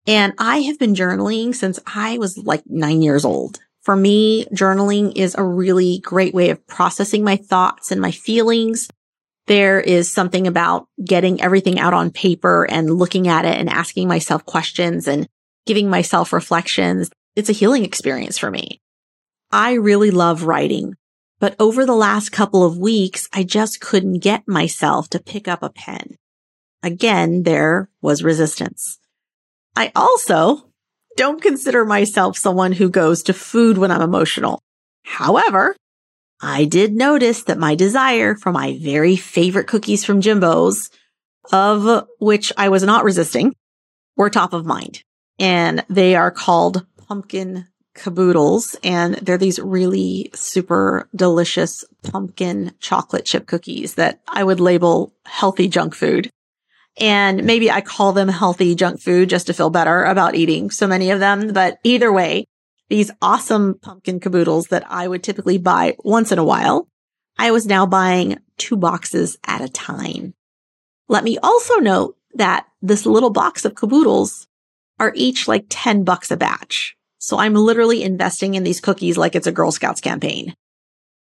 And 0.08 0.34
I 0.38 0.60
have 0.60 0.78
been 0.78 0.94
journaling 0.94 1.56
since 1.56 1.80
I 1.88 2.18
was 2.18 2.38
like 2.38 2.64
nine 2.68 3.02
years 3.02 3.26
old. 3.26 3.60
For 3.82 3.96
me, 3.96 4.46
journaling 4.46 5.16
is 5.16 5.36
a 5.36 5.44
really 5.44 6.00
great 6.00 6.34
way 6.34 6.50
of 6.50 6.66
processing 6.68 7.24
my 7.24 7.38
thoughts 7.38 7.92
and 7.92 8.02
my 8.02 8.12
feelings. 8.12 8.90
There 9.48 9.80
is 9.80 10.12
something 10.12 10.48
about 10.48 10.88
getting 11.04 11.42
everything 11.42 11.80
out 11.80 11.94
on 11.94 12.12
paper 12.12 12.66
and 12.70 12.90
looking 12.90 13.28
at 13.28 13.46
it 13.46 13.58
and 13.58 13.70
asking 13.70 14.08
myself 14.08 14.46
questions 14.46 15.08
and 15.08 15.28
giving 15.66 15.90
myself 15.90 16.34
reflections. 16.34 17.12
It's 17.36 17.50
a 17.50 17.54
healing 17.54 17.86
experience 17.86 18.38
for 18.38 18.50
me. 18.50 18.82
I 19.52 19.74
really 19.74 20.10
love 20.12 20.44
writing, 20.44 20.96
but 21.40 21.56
over 21.60 21.86
the 21.86 21.96
last 21.96 22.32
couple 22.32 22.64
of 22.64 22.78
weeks, 22.78 23.28
I 23.34 23.44
just 23.44 23.80
couldn't 23.80 24.20
get 24.20 24.48
myself 24.48 25.10
to 25.10 25.20
pick 25.20 25.48
up 25.48 25.62
a 25.62 25.70
pen. 25.70 26.16
Again, 26.82 27.44
there 27.44 27.90
was 28.02 28.24
resistance. 28.24 29.00
I 29.76 29.92
also 29.96 30.72
don't 31.18 31.42
consider 31.42 31.86
myself 31.86 32.38
someone 32.38 32.72
who 32.72 32.90
goes 32.90 33.24
to 33.24 33.34
food 33.34 33.78
when 33.78 33.92
I'm 33.92 34.02
emotional. 34.02 34.62
However, 35.04 35.76
I 36.46 36.66
did 36.66 36.94
notice 36.94 37.44
that 37.46 37.58
my 37.58 37.74
desire 37.74 38.36
for 38.36 38.52
my 38.52 38.78
very 38.80 39.16
favorite 39.16 39.66
cookies 39.66 40.06
from 40.06 40.22
Jimbo's, 40.22 40.92
of 41.52 42.08
which 42.20 42.54
I 42.56 42.70
was 42.70 42.84
not 42.84 43.04
resisting, 43.04 43.56
were 44.16 44.30
top 44.30 44.54
of 44.54 44.64
mind. 44.64 45.02
And 45.40 45.84
they 45.90 46.16
are 46.16 46.30
called 46.30 46.86
pumpkin 47.08 47.66
caboodles. 47.96 48.76
And 48.84 49.16
they're 49.16 49.40
these 49.40 49.58
really 49.58 50.30
super 50.36 51.10
delicious 51.16 51.84
pumpkin 52.04 52.74
chocolate 52.80 53.26
chip 53.26 53.48
cookies 53.48 53.96
that 53.96 54.22
I 54.28 54.44
would 54.44 54.60
label 54.60 55.16
healthy 55.26 55.68
junk 55.68 55.96
food. 55.96 56.30
And 56.98 57.44
maybe 57.44 57.72
I 57.72 57.82
call 57.82 58.14
them 58.14 58.28
healthy 58.28 58.76
junk 58.76 59.02
food 59.02 59.32
just 59.32 59.48
to 59.48 59.54
feel 59.54 59.72
better 59.72 60.04
about 60.04 60.36
eating 60.36 60.70
so 60.70 60.86
many 60.86 61.10
of 61.10 61.20
them. 61.20 61.54
But 61.54 61.80
either 61.84 62.14
way, 62.14 62.46
these 62.90 63.12
awesome 63.22 63.80
pumpkin 63.82 64.20
caboodles 64.20 64.68
that 64.68 64.86
I 64.88 65.08
would 65.08 65.24
typically 65.24 65.58
buy 65.58 65.96
once 66.04 66.32
in 66.32 66.40
a 66.40 66.44
while, 66.44 66.88
I 67.38 67.52
was 67.52 67.66
now 67.66 67.86
buying 67.86 68.38
two 68.58 68.78
boxes 68.78 69.38
at 69.46 69.62
a 69.62 69.70
time. 69.70 70.34
Let 71.08 71.24
me 71.24 71.38
also 71.38 71.76
note 71.76 72.18
that 72.36 72.68
this 72.82 73.06
little 73.06 73.30
box 73.30 73.66
of 73.66 73.76
caboodles 73.76 74.48
are 75.00 75.12
each 75.16 75.48
like 75.48 75.66
10 75.70 76.04
bucks 76.04 76.32
a 76.32 76.38
batch. 76.38 76.96
So 77.18 77.38
I'm 77.40 77.54
literally 77.54 78.04
investing 78.04 78.56
in 78.56 78.64
these 78.64 78.82
cookies 78.82 79.18
like 79.18 79.36
it's 79.36 79.48
a 79.48 79.52
Girl 79.52 79.72
Scouts 79.72 80.02
campaign. 80.02 80.56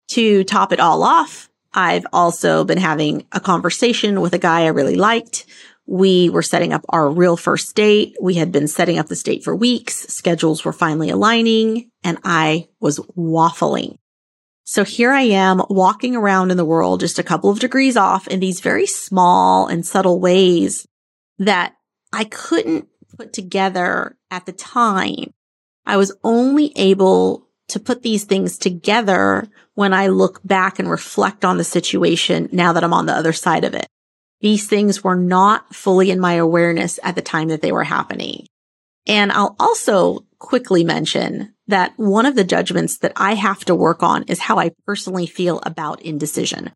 To 0.09 0.45
top 0.45 0.73
it 0.73 0.81
all 0.81 1.03
off, 1.03 1.49
I've 1.73 2.07
also 2.13 2.65
been 2.65 2.79
having 2.79 3.27
a 3.33 3.41
conversation 3.41 4.21
with 4.21 4.33
a 4.33 4.39
guy 4.39 4.63
I 4.63 4.69
really 4.69 4.97
liked. 4.97 5.47
We 5.91 6.31
were 6.31 6.43
setting 6.43 6.73
up 6.73 6.85
our 6.89 7.11
real 7.11 7.37
first 7.37 7.75
date. 7.75 8.17
We 8.21 8.35
had 8.35 8.53
been 8.53 8.69
setting 8.69 8.99
up 8.99 9.09
the 9.09 9.17
date 9.17 9.45
for 9.45 9.55
weeks. 9.55 10.07
Schedules 10.09 10.65
were 10.65 10.73
finally 10.73 11.11
aligning 11.11 11.91
and 12.05 12.19
I 12.25 12.69
was 12.81 13.01
waffling. 13.17 13.97
So 14.65 14.85
here 14.85 15.11
I 15.11 15.23
am 15.23 15.61
walking 15.69 16.15
around 16.15 16.53
in 16.53 16.57
the 16.57 16.65
world 16.65 17.01
just 17.01 17.19
a 17.19 17.25
couple 17.25 17.51
of 17.51 17.59
degrees 17.59 17.97
off 17.97 18.29
in 18.29 18.39
these 18.39 18.61
very 18.61 18.87
small 18.87 19.67
and 19.67 19.85
subtle 19.85 20.21
ways 20.21 20.87
that 21.39 21.75
I 22.13 22.25
couldn't 22.25 22.87
put 23.17 23.33
together 23.33 24.17
at 24.31 24.47
the 24.47 24.53
time 24.53 25.33
I 25.87 25.97
was 25.97 26.13
only 26.23 26.73
able 26.77 27.49
to 27.69 27.81
put 27.81 28.03
these 28.03 28.25
things 28.25 28.59
together 28.59 29.49
when 29.75 29.93
I 29.93 30.07
look 30.07 30.41
back 30.45 30.79
and 30.79 30.89
reflect 30.91 31.45
on 31.45 31.57
the 31.57 31.65
situation 31.65 32.49
now 32.53 32.73
that 32.73 32.85
I'm 32.85 32.93
on 32.93 33.07
the 33.07 33.13
other 33.13 33.33
side 33.33 33.65
of 33.65 33.75
it. 33.75 33.89
These 34.41 34.69
things 34.69 35.05
were 35.05 35.17
not 35.17 35.75
fully 35.75 36.11
in 36.11 36.21
my 36.21 36.35
awareness 36.35 36.99
at 37.03 37.15
the 37.15 37.23
time 37.23 37.49
that 37.49 37.63
they 37.63 37.73
were 37.73 37.85
happening. 37.85 38.47
And 39.07 39.33
I'll 39.33 39.57
also 39.59 40.25
quickly 40.39 40.85
mention 40.85 41.55
that 41.69 41.93
one 41.97 42.27
of 42.27 42.35
the 42.35 42.45
judgments 42.45 42.99
that 42.99 43.13
I 43.17 43.35
have 43.35 43.65
to 43.67 43.75
work 43.75 44.03
on 44.03 44.25
is 44.25 44.39
how 44.39 44.59
I 44.59 44.73
personally 44.87 45.27
feel 45.27 45.61
about 45.65 46.03
indecision. 46.03 46.73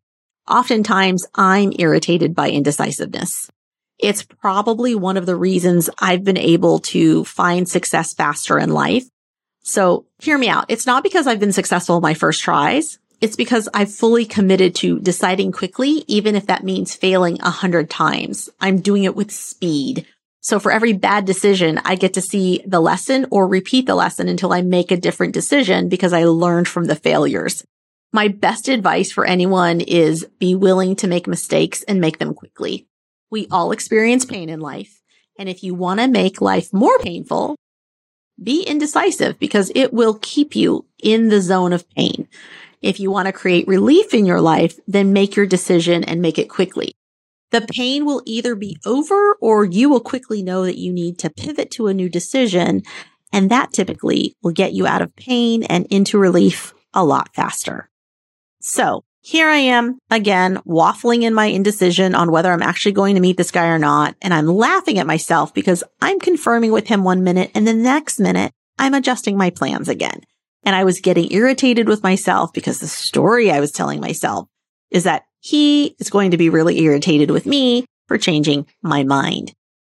Oftentimes 0.47 1.25
I'm 1.33 1.73
irritated 1.77 2.35
by 2.35 2.49
indecisiveness. 2.49 3.49
It's 3.97 4.23
probably 4.23 4.93
one 4.93 5.17
of 5.17 5.25
the 5.25 5.35
reasons 5.35 5.89
I've 5.99 6.23
been 6.23 6.37
able 6.37 6.79
to 6.79 7.23
find 7.23 7.67
success 7.67 8.13
faster 8.13 8.59
in 8.59 8.71
life. 8.71 9.05
So 9.63 10.05
hear 10.19 10.37
me 10.37 10.47
out. 10.49 10.65
It's 10.67 10.85
not 10.85 11.01
because 11.01 11.25
I've 11.25 11.39
been 11.39 11.53
successful 11.53 11.97
in 11.97 12.01
my 12.01 12.13
first 12.13 12.41
tries. 12.41 12.99
It's 13.21 13.35
because 13.35 13.69
I've 13.73 13.93
fully 13.93 14.25
committed 14.25 14.75
to 14.75 14.99
deciding 14.99 15.51
quickly, 15.51 16.03
even 16.07 16.35
if 16.35 16.47
that 16.47 16.63
means 16.63 16.95
failing 16.95 17.39
a 17.41 17.49
hundred 17.49 17.89
times. 17.89 18.49
I'm 18.59 18.81
doing 18.81 19.03
it 19.03 19.15
with 19.15 19.31
speed. 19.31 20.05
So 20.41 20.59
for 20.59 20.71
every 20.71 20.93
bad 20.93 21.25
decision, 21.25 21.79
I 21.83 21.95
get 21.95 22.13
to 22.13 22.21
see 22.21 22.61
the 22.67 22.79
lesson 22.79 23.25
or 23.31 23.47
repeat 23.47 23.87
the 23.87 23.95
lesson 23.95 24.27
until 24.27 24.53
I 24.53 24.61
make 24.61 24.91
a 24.91 24.97
different 24.97 25.33
decision 25.33 25.89
because 25.89 26.13
I 26.13 26.25
learned 26.25 26.67
from 26.67 26.85
the 26.85 26.95
failures. 26.95 27.63
My 28.13 28.27
best 28.27 28.67
advice 28.67 29.11
for 29.11 29.25
anyone 29.25 29.81
is 29.81 30.25
be 30.37 30.53
willing 30.53 30.95
to 30.97 31.07
make 31.07 31.27
mistakes 31.27 31.83
and 31.83 31.99
make 31.99 32.19
them 32.19 32.33
quickly. 32.33 32.87
We 33.31 33.47
all 33.49 33.71
experience 33.71 34.23
pain 34.23 34.49
in 34.49 34.59
life. 34.59 35.01
And 35.39 35.49
if 35.49 35.63
you 35.63 35.73
want 35.73 35.99
to 35.99 36.07
make 36.07 36.41
life 36.41 36.71
more 36.71 36.97
painful, 36.99 37.55
be 38.41 38.63
indecisive 38.63 39.39
because 39.39 39.71
it 39.75 39.93
will 39.93 40.19
keep 40.21 40.55
you 40.55 40.85
in 41.01 41.29
the 41.29 41.41
zone 41.41 41.73
of 41.73 41.89
pain. 41.89 42.27
If 42.85 42.99
you 42.99 43.09
want 43.09 43.25
to 43.25 43.33
create 43.33 43.67
relief 43.67 44.13
in 44.13 44.27
your 44.27 44.39
life, 44.39 44.79
then 44.87 45.11
make 45.11 45.35
your 45.35 45.47
decision 45.47 46.03
and 46.03 46.21
make 46.21 46.37
it 46.37 46.51
quickly. 46.51 46.93
The 47.49 47.65
pain 47.67 48.05
will 48.05 48.21
either 48.27 48.53
be 48.53 48.77
over 48.85 49.35
or 49.41 49.65
you 49.65 49.89
will 49.89 50.01
quickly 50.01 50.43
know 50.43 50.65
that 50.65 50.77
you 50.77 50.93
need 50.93 51.17
to 51.19 51.31
pivot 51.31 51.71
to 51.71 51.87
a 51.87 51.95
new 51.95 52.09
decision. 52.09 52.83
And 53.33 53.49
that 53.49 53.73
typically 53.73 54.35
will 54.43 54.51
get 54.51 54.73
you 54.73 54.85
out 54.85 55.01
of 55.01 55.15
pain 55.15 55.63
and 55.63 55.87
into 55.87 56.19
relief 56.19 56.75
a 56.93 57.03
lot 57.03 57.33
faster. 57.33 57.89
So 58.61 59.03
here 59.21 59.49
I 59.49 59.57
am 59.57 59.97
again, 60.11 60.57
waffling 60.57 61.23
in 61.23 61.33
my 61.33 61.47
indecision 61.47 62.13
on 62.13 62.31
whether 62.31 62.51
I'm 62.51 62.61
actually 62.61 62.91
going 62.91 63.15
to 63.15 63.21
meet 63.21 63.37
this 63.37 63.49
guy 63.49 63.65
or 63.65 63.79
not. 63.79 64.15
And 64.21 64.31
I'm 64.31 64.45
laughing 64.45 64.99
at 64.99 65.07
myself 65.07 65.55
because 65.55 65.83
I'm 66.03 66.19
confirming 66.19 66.71
with 66.71 66.85
him 66.85 67.03
one 67.03 67.23
minute 67.23 67.49
and 67.55 67.67
the 67.67 67.73
next 67.73 68.19
minute 68.19 68.51
I'm 68.77 68.93
adjusting 68.93 69.37
my 69.37 69.49
plans 69.49 69.89
again. 69.89 70.21
And 70.65 70.75
I 70.75 70.83
was 70.83 70.99
getting 70.99 71.31
irritated 71.31 71.87
with 71.87 72.03
myself 72.03 72.51
because 72.51 72.79
the 72.79 72.87
story 72.87 73.51
I 73.51 73.59
was 73.59 73.71
telling 73.71 74.01
myself 74.01 74.47
is 74.91 75.03
that 75.03 75.25
he 75.39 75.95
is 75.99 76.09
going 76.09 76.31
to 76.31 76.37
be 76.37 76.49
really 76.49 76.79
irritated 76.81 77.29
with 77.29 77.45
me 77.45 77.85
for 78.07 78.17
changing 78.17 78.65
my 78.81 79.03
mind. 79.03 79.53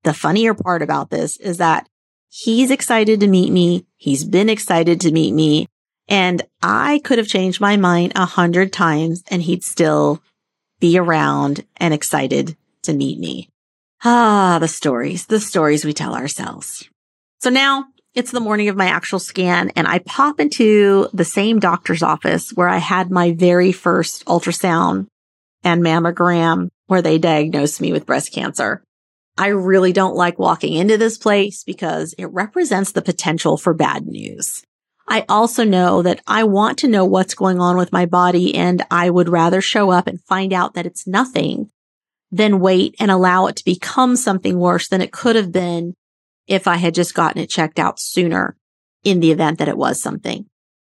The 0.04 0.14
funnier 0.14 0.54
part 0.54 0.82
about 0.82 1.12
this 1.12 1.38
is 1.38 1.58
that 1.58 1.88
he's 2.30 2.72
excited 2.72 3.20
to 3.20 3.28
meet 3.28 3.52
me. 3.52 3.86
He's 3.96 4.24
been 4.24 4.50
excited 4.50 5.02
to 5.02 5.12
meet 5.12 5.34
me. 5.34 5.68
And 6.08 6.42
I 6.62 7.00
could 7.04 7.18
have 7.18 7.28
changed 7.28 7.62
my 7.62 7.78
mind 7.78 8.14
a 8.16 8.26
hundred 8.26 8.74
times 8.74 9.24
and 9.30 9.42
he'd 9.42 9.64
still 9.64 10.22
be 10.80 10.98
around 10.98 11.66
and 11.78 11.94
excited 11.94 12.56
to 12.84 12.94
meet 12.94 13.20
me. 13.20 13.50
Ah, 14.04 14.58
the 14.60 14.68
stories, 14.68 15.26
the 15.26 15.40
stories 15.40 15.86
we 15.86 15.94
tell 15.94 16.16
ourselves. 16.16 16.88
So 17.40 17.50
now 17.50 17.86
it's 18.16 18.32
the 18.32 18.40
morning 18.40 18.70
of 18.70 18.78
my 18.78 18.88
actual 18.88 19.20
scan 19.20 19.72
and 19.76 19.86
I 19.88 20.00
pop 20.00 20.40
into 20.40 21.10
the 21.14 21.26
same 21.26 21.60
doctor's 21.60 22.02
office 22.02 22.52
where 22.52 22.70
I 22.70 22.78
had 22.78 23.12
my 23.12 23.34
very 23.34 23.74
first 23.74 24.26
ultrasound 24.26 25.08
and 25.64 25.84
mammogram 25.84 26.70
where 26.88 27.02
they 27.02 27.18
diagnosed 27.18 27.82
me 27.82 27.92
with 27.92 28.06
breast 28.06 28.32
cancer. 28.32 28.82
I 29.38 29.48
really 29.48 29.92
don't 29.92 30.16
like 30.16 30.40
walking 30.40 30.74
into 30.74 30.98
this 30.98 31.18
place 31.18 31.66
because 31.66 32.14
it 32.18 32.28
represents 32.28 32.94
the 32.94 33.02
potential 33.02 33.58
for 33.58 33.74
bad 33.74 34.08
news. 34.08 34.64
I 35.10 35.26
also 35.28 35.66
know 35.66 36.02
that 36.02 36.22
I 36.26 36.46
want 36.46 36.80
to 36.80 36.88
know 36.88 37.04
what's 37.04 37.36
going 37.36 37.60
on 37.60 37.76
with 37.76 37.92
my 37.92 38.06
body 38.06 38.56
and 38.56 38.82
I 38.90 39.10
would 39.10 39.28
rather 39.28 39.60
show 39.60 39.92
up 39.92 40.08
and 40.08 40.24
find 40.24 40.54
out 40.54 40.74
that 40.76 40.86
it's 40.86 41.06
nothing 41.06 41.70
than 42.32 42.62
wait 42.62 42.96
and 42.98 43.12
allow 43.12 43.48
it 43.48 43.58
to 43.58 43.66
become 43.66 44.16
something 44.16 44.58
worse 44.58 44.88
than 44.88 45.02
it 45.02 45.12
could 45.12 45.36
have 45.36 45.52
been 45.52 45.96
if 46.48 46.68
I 46.68 46.78
had 46.78 46.96
just 46.96 47.14
gotten 47.14 47.42
it 47.42 47.50
checked 47.50 47.80
out 47.80 48.00
sooner 48.00 48.56
in 49.04 49.20
the 49.20 49.32
event 49.32 49.60
that 49.60 49.68
it 49.68 49.78
was 49.78 50.02
something. 50.02 50.46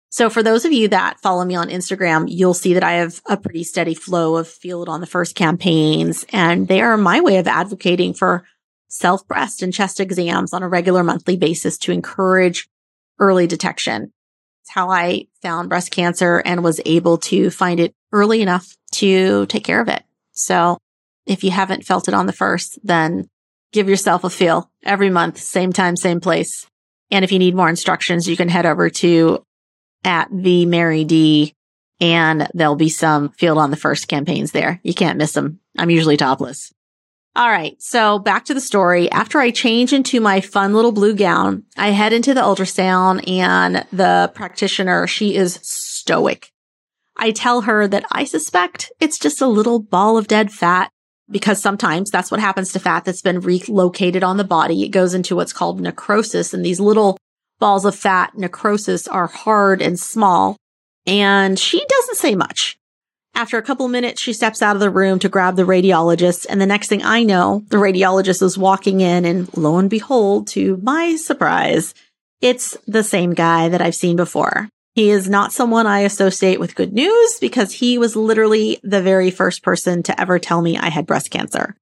So 0.10 0.30
for 0.30 0.44
those 0.44 0.66
of 0.66 0.74
you 0.74 0.90
that 0.90 1.22
follow 1.22 1.46
me 1.46 1.56
on 1.56 1.70
Instagram, 1.70 2.26
you'll 2.28 2.54
see 2.54 2.74
that 2.74 2.84
I 2.84 2.94
have 2.94 3.22
a 3.28 3.38
pretty 3.38 3.64
steady 3.64 3.94
flow 3.94 4.36
of 4.36 4.48
feel 4.48 4.84
it 4.84 4.90
on 4.90 5.00
the 5.00 5.08
first 5.08 5.36
campaigns 5.36 6.26
and 6.34 6.68
they 6.68 6.82
are 6.82 6.98
my 6.98 7.22
way 7.22 7.38
of 7.38 7.48
advocating 7.48 8.14
for 8.14 8.46
self 8.90 9.26
breast 9.26 9.62
and 9.62 9.74
chest 9.74 10.02
exams 10.02 10.54
on 10.54 10.64
a 10.64 10.68
regular 10.68 11.02
monthly 11.02 11.38
basis 11.38 11.78
to 11.80 11.94
encourage 11.94 12.68
early 13.20 13.48
detection. 13.48 14.12
It's 14.64 14.72
how 14.72 14.90
I 14.90 15.28
found 15.42 15.70
breast 15.70 15.92
cancer 15.92 16.40
and 16.46 16.62
was 16.62 16.82
able 16.86 17.18
to 17.20 17.50
find 17.50 17.80
it 17.80 17.96
early 18.12 18.42
enough 18.42 18.76
to 18.96 19.46
take 19.46 19.64
care 19.64 19.80
of 19.80 19.88
it. 19.88 20.04
So 20.34 20.78
if 21.26 21.44
you 21.44 21.52
haven't 21.52 21.86
felt 21.86 22.10
it 22.10 22.14
on 22.14 22.26
the 22.26 22.34
first, 22.34 22.80
then 22.84 23.30
give 23.72 23.90
yourself 23.90 24.24
a 24.24 24.30
feel 24.30 24.70
every 24.84 25.10
month, 25.10 25.38
same 25.38 25.74
time, 25.74 25.96
same 25.96 26.20
place. 26.20 26.68
And 27.10 27.26
if 27.26 27.32
you 27.32 27.40
need 27.40 27.56
more 27.56 27.70
instructions, 27.70 28.28
you 28.28 28.38
can 28.38 28.50
head 28.50 28.66
over 28.66 28.90
to 28.90 29.44
at 30.04 30.30
the 30.32 30.66
Mary 30.66 31.04
Dee 31.04 31.54
and 32.00 32.50
there'll 32.54 32.76
be 32.76 32.90
some 32.90 33.30
feel 33.30 33.58
it 33.58 33.62
on 33.62 33.72
the 33.72 33.78
first 33.78 34.08
campaigns 34.08 34.52
there. 34.52 34.80
You 34.84 34.94
can't 34.94 35.18
miss 35.18 35.34
them. 35.34 35.60
I'm 35.78 35.90
usually 35.90 36.18
topless. 36.18 36.74
All 37.36 37.48
right. 37.48 37.82
So 37.82 38.20
back 38.20 38.46
to 38.46 38.54
the 38.54 38.60
story. 38.60 39.10
After 39.10 39.40
I 39.40 39.52
change 39.52 39.94
into 39.94 40.20
my 40.20 40.42
fun 40.42 40.74
little 40.74 40.92
blue 40.92 41.16
gown, 41.16 41.64
I 41.78 41.90
head 41.90 42.12
into 42.12 42.34
the 42.34 42.42
ultrasound 42.42 43.26
and 43.30 43.86
the 43.94 44.32
practitioner, 44.36 45.08
she 45.08 45.36
is 45.36 45.60
stoic. 45.62 46.52
I 47.16 47.32
tell 47.32 47.62
her 47.62 47.88
that 47.88 48.04
I 48.12 48.26
suspect 48.26 48.92
it's 49.00 49.20
just 49.20 49.42
a 49.42 49.48
little 49.48 49.80
ball 49.80 50.18
of 50.18 50.28
dead 50.28 50.52
fat 50.52 50.92
because 51.32 51.62
sometimes 51.62 52.12
that's 52.12 52.30
what 52.30 52.40
happens 52.40 52.72
to 52.74 52.80
fat 52.80 53.06
that's 53.06 53.22
been 53.22 53.40
relocated 53.40 54.24
on 54.24 54.38
the 54.38 54.44
body. 54.44 54.84
It 54.84 54.90
goes 54.90 55.14
into 55.14 55.36
what's 55.36 55.54
called 55.54 55.80
necrosis 55.80 56.54
and 56.54 56.66
these 56.66 56.80
little 56.80 57.18
balls 57.60 57.86
of 57.86 57.96
fat 57.96 58.38
necrosis 58.38 59.08
are 59.08 59.28
hard 59.28 59.82
and 59.82 60.00
small. 60.00 60.58
And 61.06 61.58
she 61.58 61.84
doesn't 61.88 62.18
say 62.18 62.36
much. 62.36 62.78
After 63.34 63.58
a 63.58 63.64
couple 63.64 63.88
minutes, 63.88 64.22
she 64.22 64.34
steps 64.34 64.62
out 64.62 64.76
of 64.76 64.82
the 64.82 64.90
room 64.90 65.18
to 65.20 65.30
grab 65.30 65.56
the 65.56 65.64
radiologist. 65.64 66.46
And 66.50 66.60
the 66.60 66.66
next 66.66 66.90
thing 66.90 67.02
I 67.02 67.24
know, 67.24 67.64
the 67.70 67.78
radiologist 67.78 68.42
is 68.42 68.58
walking 68.58 69.00
in 69.00 69.24
and 69.24 69.56
lo 69.58 69.78
and 69.78 69.90
behold, 69.90 70.48
to 70.50 70.78
my 70.84 71.16
surprise, 71.16 71.94
It's 72.42 72.76
the 72.88 73.04
same 73.04 73.34
guy 73.36 73.70
that 73.70 73.82
I've 73.82 73.96
seen 73.96 74.16
before. 74.16 74.68
He 74.94 75.10
is 75.10 75.30
not 75.30 75.54
someone 75.54 75.88
I 75.88 76.02
associate 76.02 76.60
with 76.60 76.76
good 76.76 76.92
news 76.92 77.38
because 77.40 77.74
he 77.74 77.98
was 77.98 78.16
literally 78.16 78.80
the 78.84 79.02
very 79.02 79.32
first 79.32 79.64
person 79.64 80.04
to 80.04 80.20
ever 80.20 80.38
tell 80.38 80.62
me 80.62 80.78
I 80.78 80.90
had 80.90 81.06
breast 81.06 81.32
cancer. 81.32 81.78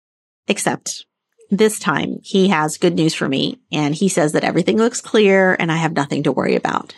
Except 0.48 1.06
this 1.50 1.80
time 1.80 2.20
he 2.22 2.50
has 2.50 2.78
good 2.78 2.94
news 2.94 3.16
for 3.16 3.28
me 3.28 3.60
and 3.72 3.96
he 3.96 4.10
says 4.10 4.34
that 4.34 4.44
everything 4.44 4.78
looks 4.78 5.02
clear 5.02 5.56
and 5.60 5.72
I 5.72 5.78
have 5.78 5.94
nothing 5.94 6.24
to 6.24 6.32
worry 6.32 6.56
about. 6.56 6.96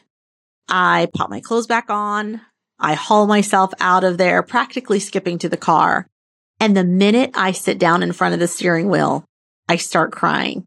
I 0.68 1.08
pop 1.14 1.30
my 1.30 1.40
clothes 1.40 1.68
back 1.68 1.90
on. 1.90 2.42
I 2.78 2.94
haul 2.96 3.28
myself 3.28 3.74
out 3.80 4.04
of 4.04 4.18
there, 4.18 4.44
practically 4.44 5.00
skipping 5.00 5.38
to 5.40 5.50
the 5.50 5.58
car. 5.58 6.08
And 6.60 6.76
the 6.76 6.84
minute 6.84 7.32
I 7.36 7.54
sit 7.54 7.80
down 7.80 8.04
in 8.04 8.12
front 8.12 8.34
of 8.34 8.40
the 8.40 8.48
steering 8.48 8.90
wheel, 8.90 9.24
I 9.70 9.78
start 9.78 10.12
crying. 10.12 10.66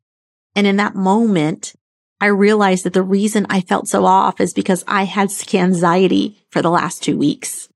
And 0.57 0.67
in 0.67 0.77
that 0.77 0.95
moment, 0.95 1.75
I 2.21 2.27
realized 2.27 2.85
that 2.85 2.93
the 2.93 3.03
reason 3.03 3.47
I 3.51 3.61
felt 3.61 3.89
so 3.89 4.05
off 4.05 4.41
is 4.41 4.55
because 4.55 4.85
I 4.87 5.05
had 5.05 5.31
anxiety 5.53 6.39
for 6.51 6.63
the 6.63 6.71
last 6.71 7.03
two 7.03 7.19
weeks. 7.19 7.69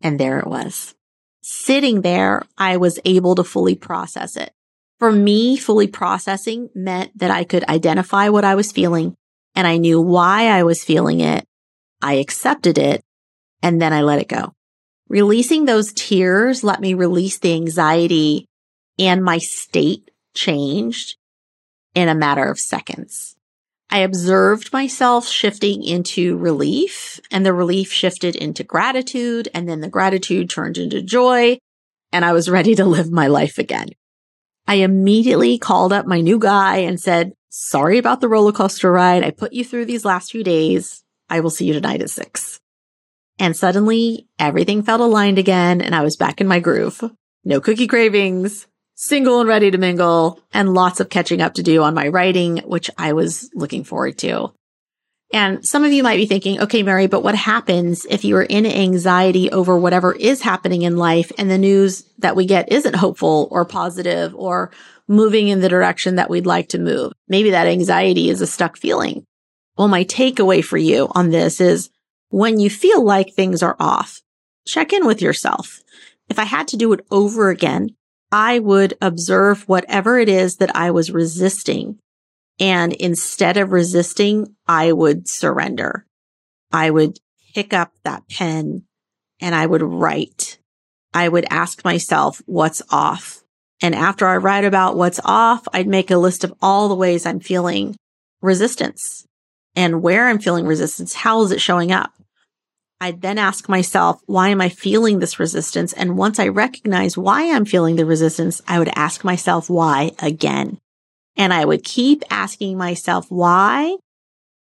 And 0.00 0.18
there 0.18 0.38
it 0.38 0.46
was. 0.46 0.94
Sitting 1.42 2.02
there, 2.02 2.42
I 2.56 2.76
was 2.76 3.00
able 3.04 3.34
to 3.34 3.44
fully 3.44 3.74
process 3.74 4.36
it. 4.36 4.52
For 4.98 5.10
me, 5.10 5.56
fully 5.56 5.88
processing 5.88 6.70
meant 6.74 7.18
that 7.18 7.30
I 7.30 7.44
could 7.44 7.64
identify 7.64 8.28
what 8.28 8.44
I 8.44 8.54
was 8.54 8.70
feeling 8.70 9.16
and 9.54 9.66
I 9.66 9.76
knew 9.76 10.00
why 10.00 10.46
I 10.46 10.62
was 10.62 10.84
feeling 10.84 11.20
it. 11.20 11.44
I 12.00 12.14
accepted 12.14 12.78
it 12.78 13.02
and 13.62 13.82
then 13.82 13.92
I 13.92 14.02
let 14.02 14.20
it 14.20 14.28
go. 14.28 14.52
Releasing 15.08 15.64
those 15.64 15.92
tears 15.92 16.62
let 16.62 16.80
me 16.80 16.94
release 16.94 17.38
the 17.38 17.54
anxiety 17.54 18.46
and 18.98 19.24
my 19.24 19.38
state 19.38 20.10
changed 20.34 21.16
in 21.94 22.08
a 22.08 22.14
matter 22.14 22.48
of 22.48 22.58
seconds. 22.58 23.31
I 23.92 23.98
observed 23.98 24.72
myself 24.72 25.28
shifting 25.28 25.84
into 25.84 26.38
relief 26.38 27.20
and 27.30 27.44
the 27.44 27.52
relief 27.52 27.92
shifted 27.92 28.34
into 28.34 28.64
gratitude 28.64 29.50
and 29.52 29.68
then 29.68 29.82
the 29.82 29.88
gratitude 29.90 30.48
turned 30.48 30.78
into 30.78 31.02
joy 31.02 31.58
and 32.10 32.24
I 32.24 32.32
was 32.32 32.48
ready 32.48 32.74
to 32.76 32.86
live 32.86 33.12
my 33.12 33.26
life 33.26 33.58
again. 33.58 33.90
I 34.66 34.76
immediately 34.76 35.58
called 35.58 35.92
up 35.92 36.06
my 36.06 36.22
new 36.22 36.38
guy 36.38 36.78
and 36.78 36.98
said, 36.98 37.34
sorry 37.50 37.98
about 37.98 38.22
the 38.22 38.30
roller 38.30 38.52
coaster 38.52 38.90
ride. 38.90 39.24
I 39.24 39.30
put 39.30 39.52
you 39.52 39.62
through 39.62 39.84
these 39.84 40.06
last 40.06 40.30
few 40.30 40.42
days. 40.42 41.04
I 41.28 41.40
will 41.40 41.50
see 41.50 41.66
you 41.66 41.74
tonight 41.74 42.00
at 42.00 42.08
six. 42.08 42.60
And 43.38 43.54
suddenly 43.54 44.26
everything 44.38 44.82
felt 44.84 45.02
aligned 45.02 45.38
again 45.38 45.82
and 45.82 45.94
I 45.94 46.00
was 46.00 46.16
back 46.16 46.40
in 46.40 46.48
my 46.48 46.60
groove. 46.60 47.02
No 47.44 47.60
cookie 47.60 47.88
cravings, 47.88 48.66
single 48.94 49.40
and 49.40 49.48
ready 49.48 49.70
to 49.70 49.78
mingle, 49.78 50.40
and 50.52 50.74
lots 50.74 51.00
of 51.00 51.08
catching 51.08 51.40
up 51.40 51.54
to 51.54 51.62
do 51.62 51.82
on 51.82 51.94
my 51.94 52.08
writing, 52.08 52.58
which 52.58 52.90
I 52.98 53.12
was 53.12 53.50
looking 53.54 53.84
forward 53.84 54.18
to. 54.18 54.52
And 55.32 55.66
some 55.66 55.82
of 55.82 55.92
you 55.92 56.02
might 56.02 56.18
be 56.18 56.26
thinking, 56.26 56.60
okay, 56.60 56.82
Mary, 56.82 57.06
but 57.06 57.22
what 57.22 57.34
happens 57.34 58.04
if 58.04 58.22
you 58.22 58.36
are 58.36 58.42
in 58.42 58.66
anxiety 58.66 59.50
over 59.50 59.78
whatever 59.78 60.12
is 60.12 60.42
happening 60.42 60.82
in 60.82 60.98
life 60.98 61.32
and 61.38 61.50
the 61.50 61.56
news 61.56 62.04
that 62.18 62.36
we 62.36 62.44
get 62.44 62.70
isn't 62.70 62.96
hopeful 62.96 63.48
or 63.50 63.64
positive 63.64 64.34
or 64.34 64.70
moving 65.08 65.48
in 65.48 65.60
the 65.60 65.70
direction 65.70 66.16
that 66.16 66.28
we'd 66.28 66.44
like 66.44 66.68
to 66.70 66.78
move? 66.78 67.12
Maybe 67.28 67.50
that 67.50 67.66
anxiety 67.66 68.28
is 68.28 68.42
a 68.42 68.46
stuck 68.46 68.76
feeling. 68.76 69.24
Well, 69.78 69.88
my 69.88 70.04
takeaway 70.04 70.62
for 70.62 70.76
you 70.76 71.08
on 71.14 71.30
this 71.30 71.62
is 71.62 71.88
when 72.28 72.60
you 72.60 72.68
feel 72.68 73.02
like 73.02 73.32
things 73.32 73.62
are 73.62 73.76
off, 73.80 74.20
check 74.66 74.92
in 74.92 75.06
with 75.06 75.22
yourself. 75.22 75.80
If 76.28 76.38
I 76.38 76.44
had 76.44 76.68
to 76.68 76.76
do 76.76 76.92
it 76.92 77.06
over 77.10 77.48
again, 77.48 77.96
I 78.32 78.58
would 78.58 78.94
observe 79.02 79.68
whatever 79.68 80.18
it 80.18 80.28
is 80.28 80.56
that 80.56 80.74
I 80.74 80.90
was 80.90 81.12
resisting. 81.12 81.98
And 82.58 82.94
instead 82.94 83.58
of 83.58 83.72
resisting, 83.72 84.56
I 84.66 84.92
would 84.92 85.28
surrender. 85.28 86.06
I 86.72 86.90
would 86.90 87.18
pick 87.54 87.74
up 87.74 87.92
that 88.04 88.28
pen 88.30 88.84
and 89.40 89.54
I 89.54 89.66
would 89.66 89.82
write. 89.82 90.58
I 91.12 91.28
would 91.28 91.44
ask 91.50 91.84
myself 91.84 92.40
what's 92.46 92.80
off. 92.90 93.42
And 93.82 93.94
after 93.94 94.26
I 94.26 94.36
write 94.36 94.64
about 94.64 94.96
what's 94.96 95.20
off, 95.24 95.66
I'd 95.72 95.88
make 95.88 96.10
a 96.10 96.16
list 96.16 96.44
of 96.44 96.54
all 96.62 96.88
the 96.88 96.94
ways 96.94 97.26
I'm 97.26 97.40
feeling 97.40 97.96
resistance 98.40 99.26
and 99.76 100.02
where 100.02 100.28
I'm 100.28 100.38
feeling 100.38 100.66
resistance. 100.66 101.14
How 101.14 101.42
is 101.42 101.52
it 101.52 101.60
showing 101.60 101.92
up? 101.92 102.12
I'd 103.02 103.20
then 103.20 103.36
ask 103.36 103.68
myself, 103.68 104.22
why 104.26 104.50
am 104.50 104.60
I 104.60 104.68
feeling 104.68 105.18
this 105.18 105.40
resistance? 105.40 105.92
And 105.92 106.16
once 106.16 106.38
I 106.38 106.46
recognize 106.46 107.18
why 107.18 107.50
I'm 107.50 107.64
feeling 107.64 107.96
the 107.96 108.06
resistance, 108.06 108.62
I 108.68 108.78
would 108.78 108.92
ask 108.94 109.24
myself 109.24 109.68
why 109.68 110.12
again. 110.20 110.78
And 111.36 111.52
I 111.52 111.64
would 111.64 111.82
keep 111.82 112.22
asking 112.30 112.78
myself 112.78 113.26
why 113.28 113.96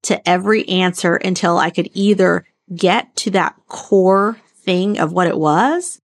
to 0.04 0.28
every 0.28 0.68
answer 0.68 1.16
until 1.16 1.58
I 1.58 1.70
could 1.70 1.90
either 1.92 2.46
get 2.72 3.16
to 3.16 3.32
that 3.32 3.56
core 3.66 4.38
thing 4.62 5.00
of 5.00 5.12
what 5.12 5.26
it 5.26 5.36
was 5.36 5.98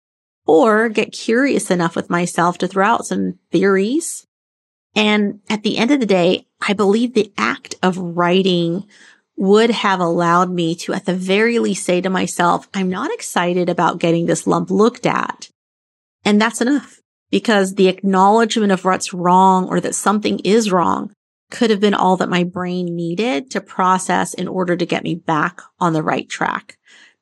or 0.48 0.88
get 0.88 1.12
curious 1.12 1.70
enough 1.70 1.94
with 1.94 2.10
myself 2.10 2.58
to 2.58 2.66
throw 2.66 2.86
out 2.86 3.06
some 3.06 3.38
theories. 3.52 4.26
And 4.96 5.42
at 5.48 5.62
the 5.62 5.78
end 5.78 5.92
of 5.92 6.00
the 6.00 6.06
day, 6.06 6.48
I 6.60 6.72
believe 6.72 7.14
the 7.14 7.32
act 7.38 7.76
of 7.84 7.96
writing 7.96 8.88
would 9.36 9.70
have 9.70 10.00
allowed 10.00 10.50
me 10.50 10.74
to 10.74 10.94
at 10.94 11.04
the 11.04 11.14
very 11.14 11.58
least 11.58 11.84
say 11.84 12.00
to 12.00 12.10
myself, 12.10 12.68
I'm 12.72 12.88
not 12.88 13.12
excited 13.12 13.68
about 13.68 13.98
getting 13.98 14.26
this 14.26 14.46
lump 14.46 14.70
looked 14.70 15.06
at. 15.06 15.50
And 16.24 16.40
that's 16.40 16.60
enough 16.60 17.00
because 17.30 17.74
the 17.74 17.88
acknowledgement 17.88 18.72
of 18.72 18.84
what's 18.84 19.12
wrong 19.12 19.68
or 19.68 19.80
that 19.80 19.94
something 19.94 20.38
is 20.40 20.72
wrong 20.72 21.12
could 21.50 21.70
have 21.70 21.80
been 21.80 21.94
all 21.94 22.16
that 22.16 22.28
my 22.28 22.44
brain 22.44 22.96
needed 22.96 23.50
to 23.50 23.60
process 23.60 24.34
in 24.34 24.48
order 24.48 24.76
to 24.76 24.86
get 24.86 25.04
me 25.04 25.14
back 25.14 25.60
on 25.78 25.92
the 25.92 26.02
right 26.02 26.28
track. 26.28 26.76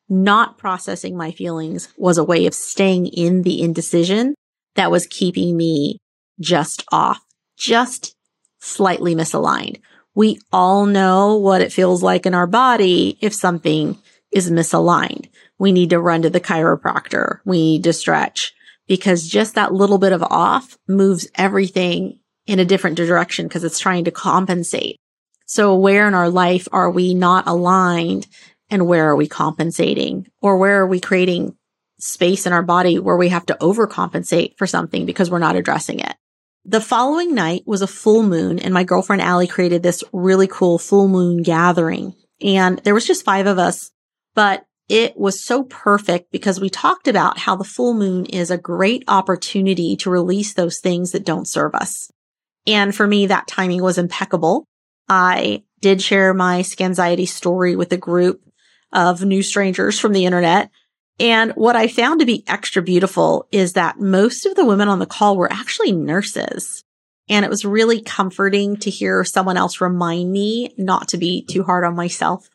Not 0.08 0.56
processing 0.56 1.16
my 1.16 1.30
feelings 1.30 1.88
was 1.96 2.16
a 2.16 2.24
way 2.24 2.46
of 2.46 2.54
staying 2.54 3.06
in 3.06 3.42
the 3.42 3.60
indecision 3.60 4.34
that 4.76 4.90
was 4.90 5.06
keeping 5.06 5.56
me 5.56 5.98
just 6.40 6.84
off, 6.92 7.20
just 7.56 8.14
slightly 8.60 9.14
misaligned 9.14 9.80
we 10.14 10.40
all 10.52 10.86
know 10.86 11.36
what 11.36 11.60
it 11.60 11.72
feels 11.72 12.02
like 12.02 12.26
in 12.26 12.34
our 12.34 12.46
body 12.46 13.18
if 13.20 13.34
something 13.34 13.98
is 14.32 14.50
misaligned. 14.50 15.28
We 15.58 15.72
need 15.72 15.90
to 15.90 16.00
run 16.00 16.22
to 16.22 16.30
the 16.30 16.40
chiropractor. 16.40 17.40
We 17.44 17.58
need 17.58 17.84
to 17.84 17.92
stretch 17.92 18.52
because 18.86 19.26
just 19.28 19.54
that 19.54 19.72
little 19.72 19.98
bit 19.98 20.12
of 20.12 20.22
off 20.22 20.76
moves 20.88 21.28
everything 21.34 22.20
in 22.46 22.58
a 22.58 22.64
different 22.64 22.96
direction 22.96 23.46
because 23.46 23.64
it's 23.64 23.78
trying 23.78 24.04
to 24.04 24.10
compensate. 24.10 24.96
So 25.46 25.76
where 25.76 26.06
in 26.08 26.14
our 26.14 26.30
life 26.30 26.68
are 26.72 26.90
we 26.90 27.14
not 27.14 27.46
aligned 27.46 28.26
and 28.70 28.86
where 28.86 29.08
are 29.08 29.16
we 29.16 29.28
compensating 29.28 30.26
or 30.40 30.56
where 30.56 30.80
are 30.80 30.86
we 30.86 31.00
creating 31.00 31.56
space 31.98 32.46
in 32.46 32.52
our 32.52 32.62
body 32.62 32.98
where 32.98 33.16
we 33.16 33.28
have 33.28 33.46
to 33.46 33.54
overcompensate 33.54 34.56
for 34.58 34.66
something 34.66 35.06
because 35.06 35.30
we're 35.30 35.38
not 35.38 35.56
addressing 35.56 36.00
it? 36.00 36.14
The 36.66 36.80
following 36.80 37.34
night 37.34 37.64
was 37.66 37.82
a 37.82 37.86
full 37.86 38.22
moon 38.22 38.58
and 38.58 38.72
my 38.72 38.84
girlfriend 38.84 39.20
Allie 39.20 39.46
created 39.46 39.82
this 39.82 40.02
really 40.12 40.46
cool 40.46 40.78
full 40.78 41.08
moon 41.08 41.42
gathering. 41.42 42.14
And 42.40 42.78
there 42.78 42.94
was 42.94 43.06
just 43.06 43.24
five 43.24 43.46
of 43.46 43.58
us, 43.58 43.90
but 44.34 44.64
it 44.88 45.16
was 45.16 45.44
so 45.44 45.64
perfect 45.64 46.30
because 46.32 46.60
we 46.60 46.70
talked 46.70 47.06
about 47.06 47.38
how 47.38 47.54
the 47.54 47.64
full 47.64 47.92
moon 47.92 48.24
is 48.26 48.50
a 48.50 48.58
great 48.58 49.04
opportunity 49.08 49.96
to 49.96 50.10
release 50.10 50.54
those 50.54 50.78
things 50.78 51.12
that 51.12 51.24
don't 51.24 51.48
serve 51.48 51.74
us. 51.74 52.10
And 52.66 52.94
for 52.94 53.06
me, 53.06 53.26
that 53.26 53.46
timing 53.46 53.82
was 53.82 53.98
impeccable. 53.98 54.66
I 55.06 55.64
did 55.80 56.00
share 56.00 56.32
my 56.32 56.60
Scanxiety 56.60 57.28
story 57.28 57.76
with 57.76 57.92
a 57.92 57.98
group 57.98 58.40
of 58.90 59.22
new 59.22 59.42
strangers 59.42 59.98
from 59.98 60.12
the 60.12 60.24
internet 60.24 60.70
and 61.20 61.52
what 61.52 61.76
I 61.76 61.86
found 61.86 62.20
to 62.20 62.26
be 62.26 62.42
extra 62.46 62.82
beautiful 62.82 63.46
is 63.52 63.74
that 63.74 64.00
most 64.00 64.46
of 64.46 64.56
the 64.56 64.64
women 64.64 64.88
on 64.88 64.98
the 64.98 65.06
call 65.06 65.36
were 65.36 65.52
actually 65.52 65.92
nurses. 65.92 66.82
And 67.28 67.44
it 67.44 67.50
was 67.50 67.64
really 67.64 68.02
comforting 68.02 68.76
to 68.78 68.90
hear 68.90 69.24
someone 69.24 69.56
else 69.56 69.80
remind 69.80 70.30
me 70.30 70.74
not 70.76 71.08
to 71.08 71.16
be 71.16 71.44
too 71.48 71.62
hard 71.62 71.84
on 71.84 71.94
myself. 71.94 72.48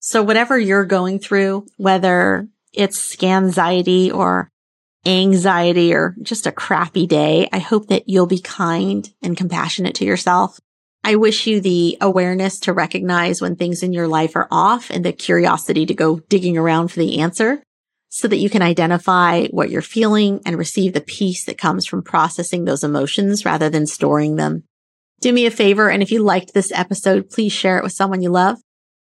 So 0.00 0.22
whatever 0.22 0.58
you're 0.58 0.86
going 0.86 1.18
through, 1.18 1.66
whether 1.76 2.48
it's 2.72 3.16
scanxiety 3.16 4.14
or 4.14 4.48
anxiety 5.04 5.92
or 5.92 6.14
just 6.22 6.46
a 6.46 6.52
crappy 6.52 7.06
day, 7.06 7.48
I 7.52 7.58
hope 7.58 7.88
that 7.88 8.08
you'll 8.08 8.26
be 8.26 8.40
kind 8.40 9.08
and 9.22 9.36
compassionate 9.36 9.96
to 9.96 10.04
yourself. 10.04 10.58
I 11.04 11.16
wish 11.16 11.46
you 11.46 11.60
the 11.60 11.98
awareness 12.00 12.60
to 12.60 12.72
recognize 12.72 13.40
when 13.40 13.56
things 13.56 13.82
in 13.82 13.92
your 13.92 14.08
life 14.08 14.36
are 14.36 14.48
off 14.50 14.90
and 14.90 15.04
the 15.04 15.12
curiosity 15.12 15.84
to 15.86 15.94
go 15.94 16.20
digging 16.28 16.56
around 16.56 16.88
for 16.88 17.00
the 17.00 17.20
answer 17.20 17.62
so 18.08 18.26
that 18.28 18.38
you 18.38 18.48
can 18.48 18.62
identify 18.62 19.46
what 19.48 19.70
you're 19.70 19.82
feeling 19.82 20.40
and 20.46 20.56
receive 20.56 20.92
the 20.92 21.00
peace 21.00 21.44
that 21.44 21.58
comes 21.58 21.86
from 21.86 22.02
processing 22.02 22.64
those 22.64 22.84
emotions 22.84 23.44
rather 23.44 23.68
than 23.68 23.86
storing 23.86 24.36
them. 24.36 24.64
Do 25.20 25.32
me 25.32 25.46
a 25.46 25.50
favor. 25.50 25.90
And 25.90 26.02
if 26.02 26.10
you 26.10 26.22
liked 26.22 26.54
this 26.54 26.72
episode, 26.72 27.30
please 27.30 27.52
share 27.52 27.78
it 27.78 27.84
with 27.84 27.92
someone 27.92 28.22
you 28.22 28.30
love. 28.30 28.58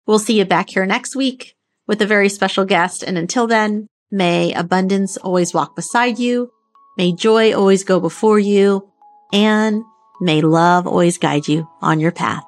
We'll 0.06 0.18
see 0.18 0.38
you 0.38 0.44
back 0.44 0.70
here 0.70 0.86
next 0.86 1.16
week 1.16 1.54
with 1.86 2.00
a 2.00 2.06
very 2.06 2.28
special 2.28 2.64
guest. 2.64 3.02
And 3.02 3.18
until 3.18 3.46
then, 3.46 3.88
may 4.10 4.52
abundance 4.52 5.16
always 5.16 5.52
walk 5.52 5.74
beside 5.74 6.18
you. 6.18 6.50
May 6.96 7.12
joy 7.12 7.52
always 7.52 7.84
go 7.84 8.00
before 8.00 8.38
you 8.38 8.88
and 9.32 9.82
may 10.20 10.40
love 10.40 10.86
always 10.86 11.18
guide 11.18 11.48
you 11.48 11.68
on 11.82 11.98
your 12.00 12.12
path. 12.12 12.44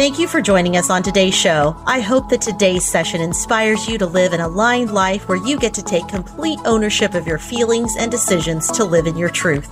Thank 0.00 0.16
you 0.18 0.26
for 0.26 0.40
joining 0.40 0.78
us 0.78 0.88
on 0.88 1.02
today's 1.02 1.34
show. 1.34 1.76
I 1.86 2.00
hope 2.00 2.30
that 2.30 2.40
today's 2.40 2.86
session 2.86 3.20
inspires 3.20 3.86
you 3.86 3.98
to 3.98 4.06
live 4.06 4.32
an 4.32 4.40
aligned 4.40 4.94
life 4.94 5.28
where 5.28 5.36
you 5.36 5.58
get 5.58 5.74
to 5.74 5.82
take 5.82 6.08
complete 6.08 6.58
ownership 6.64 7.12
of 7.12 7.26
your 7.26 7.36
feelings 7.36 7.96
and 7.98 8.10
decisions 8.10 8.68
to 8.68 8.82
live 8.82 9.06
in 9.06 9.18
your 9.18 9.28
truth. 9.28 9.70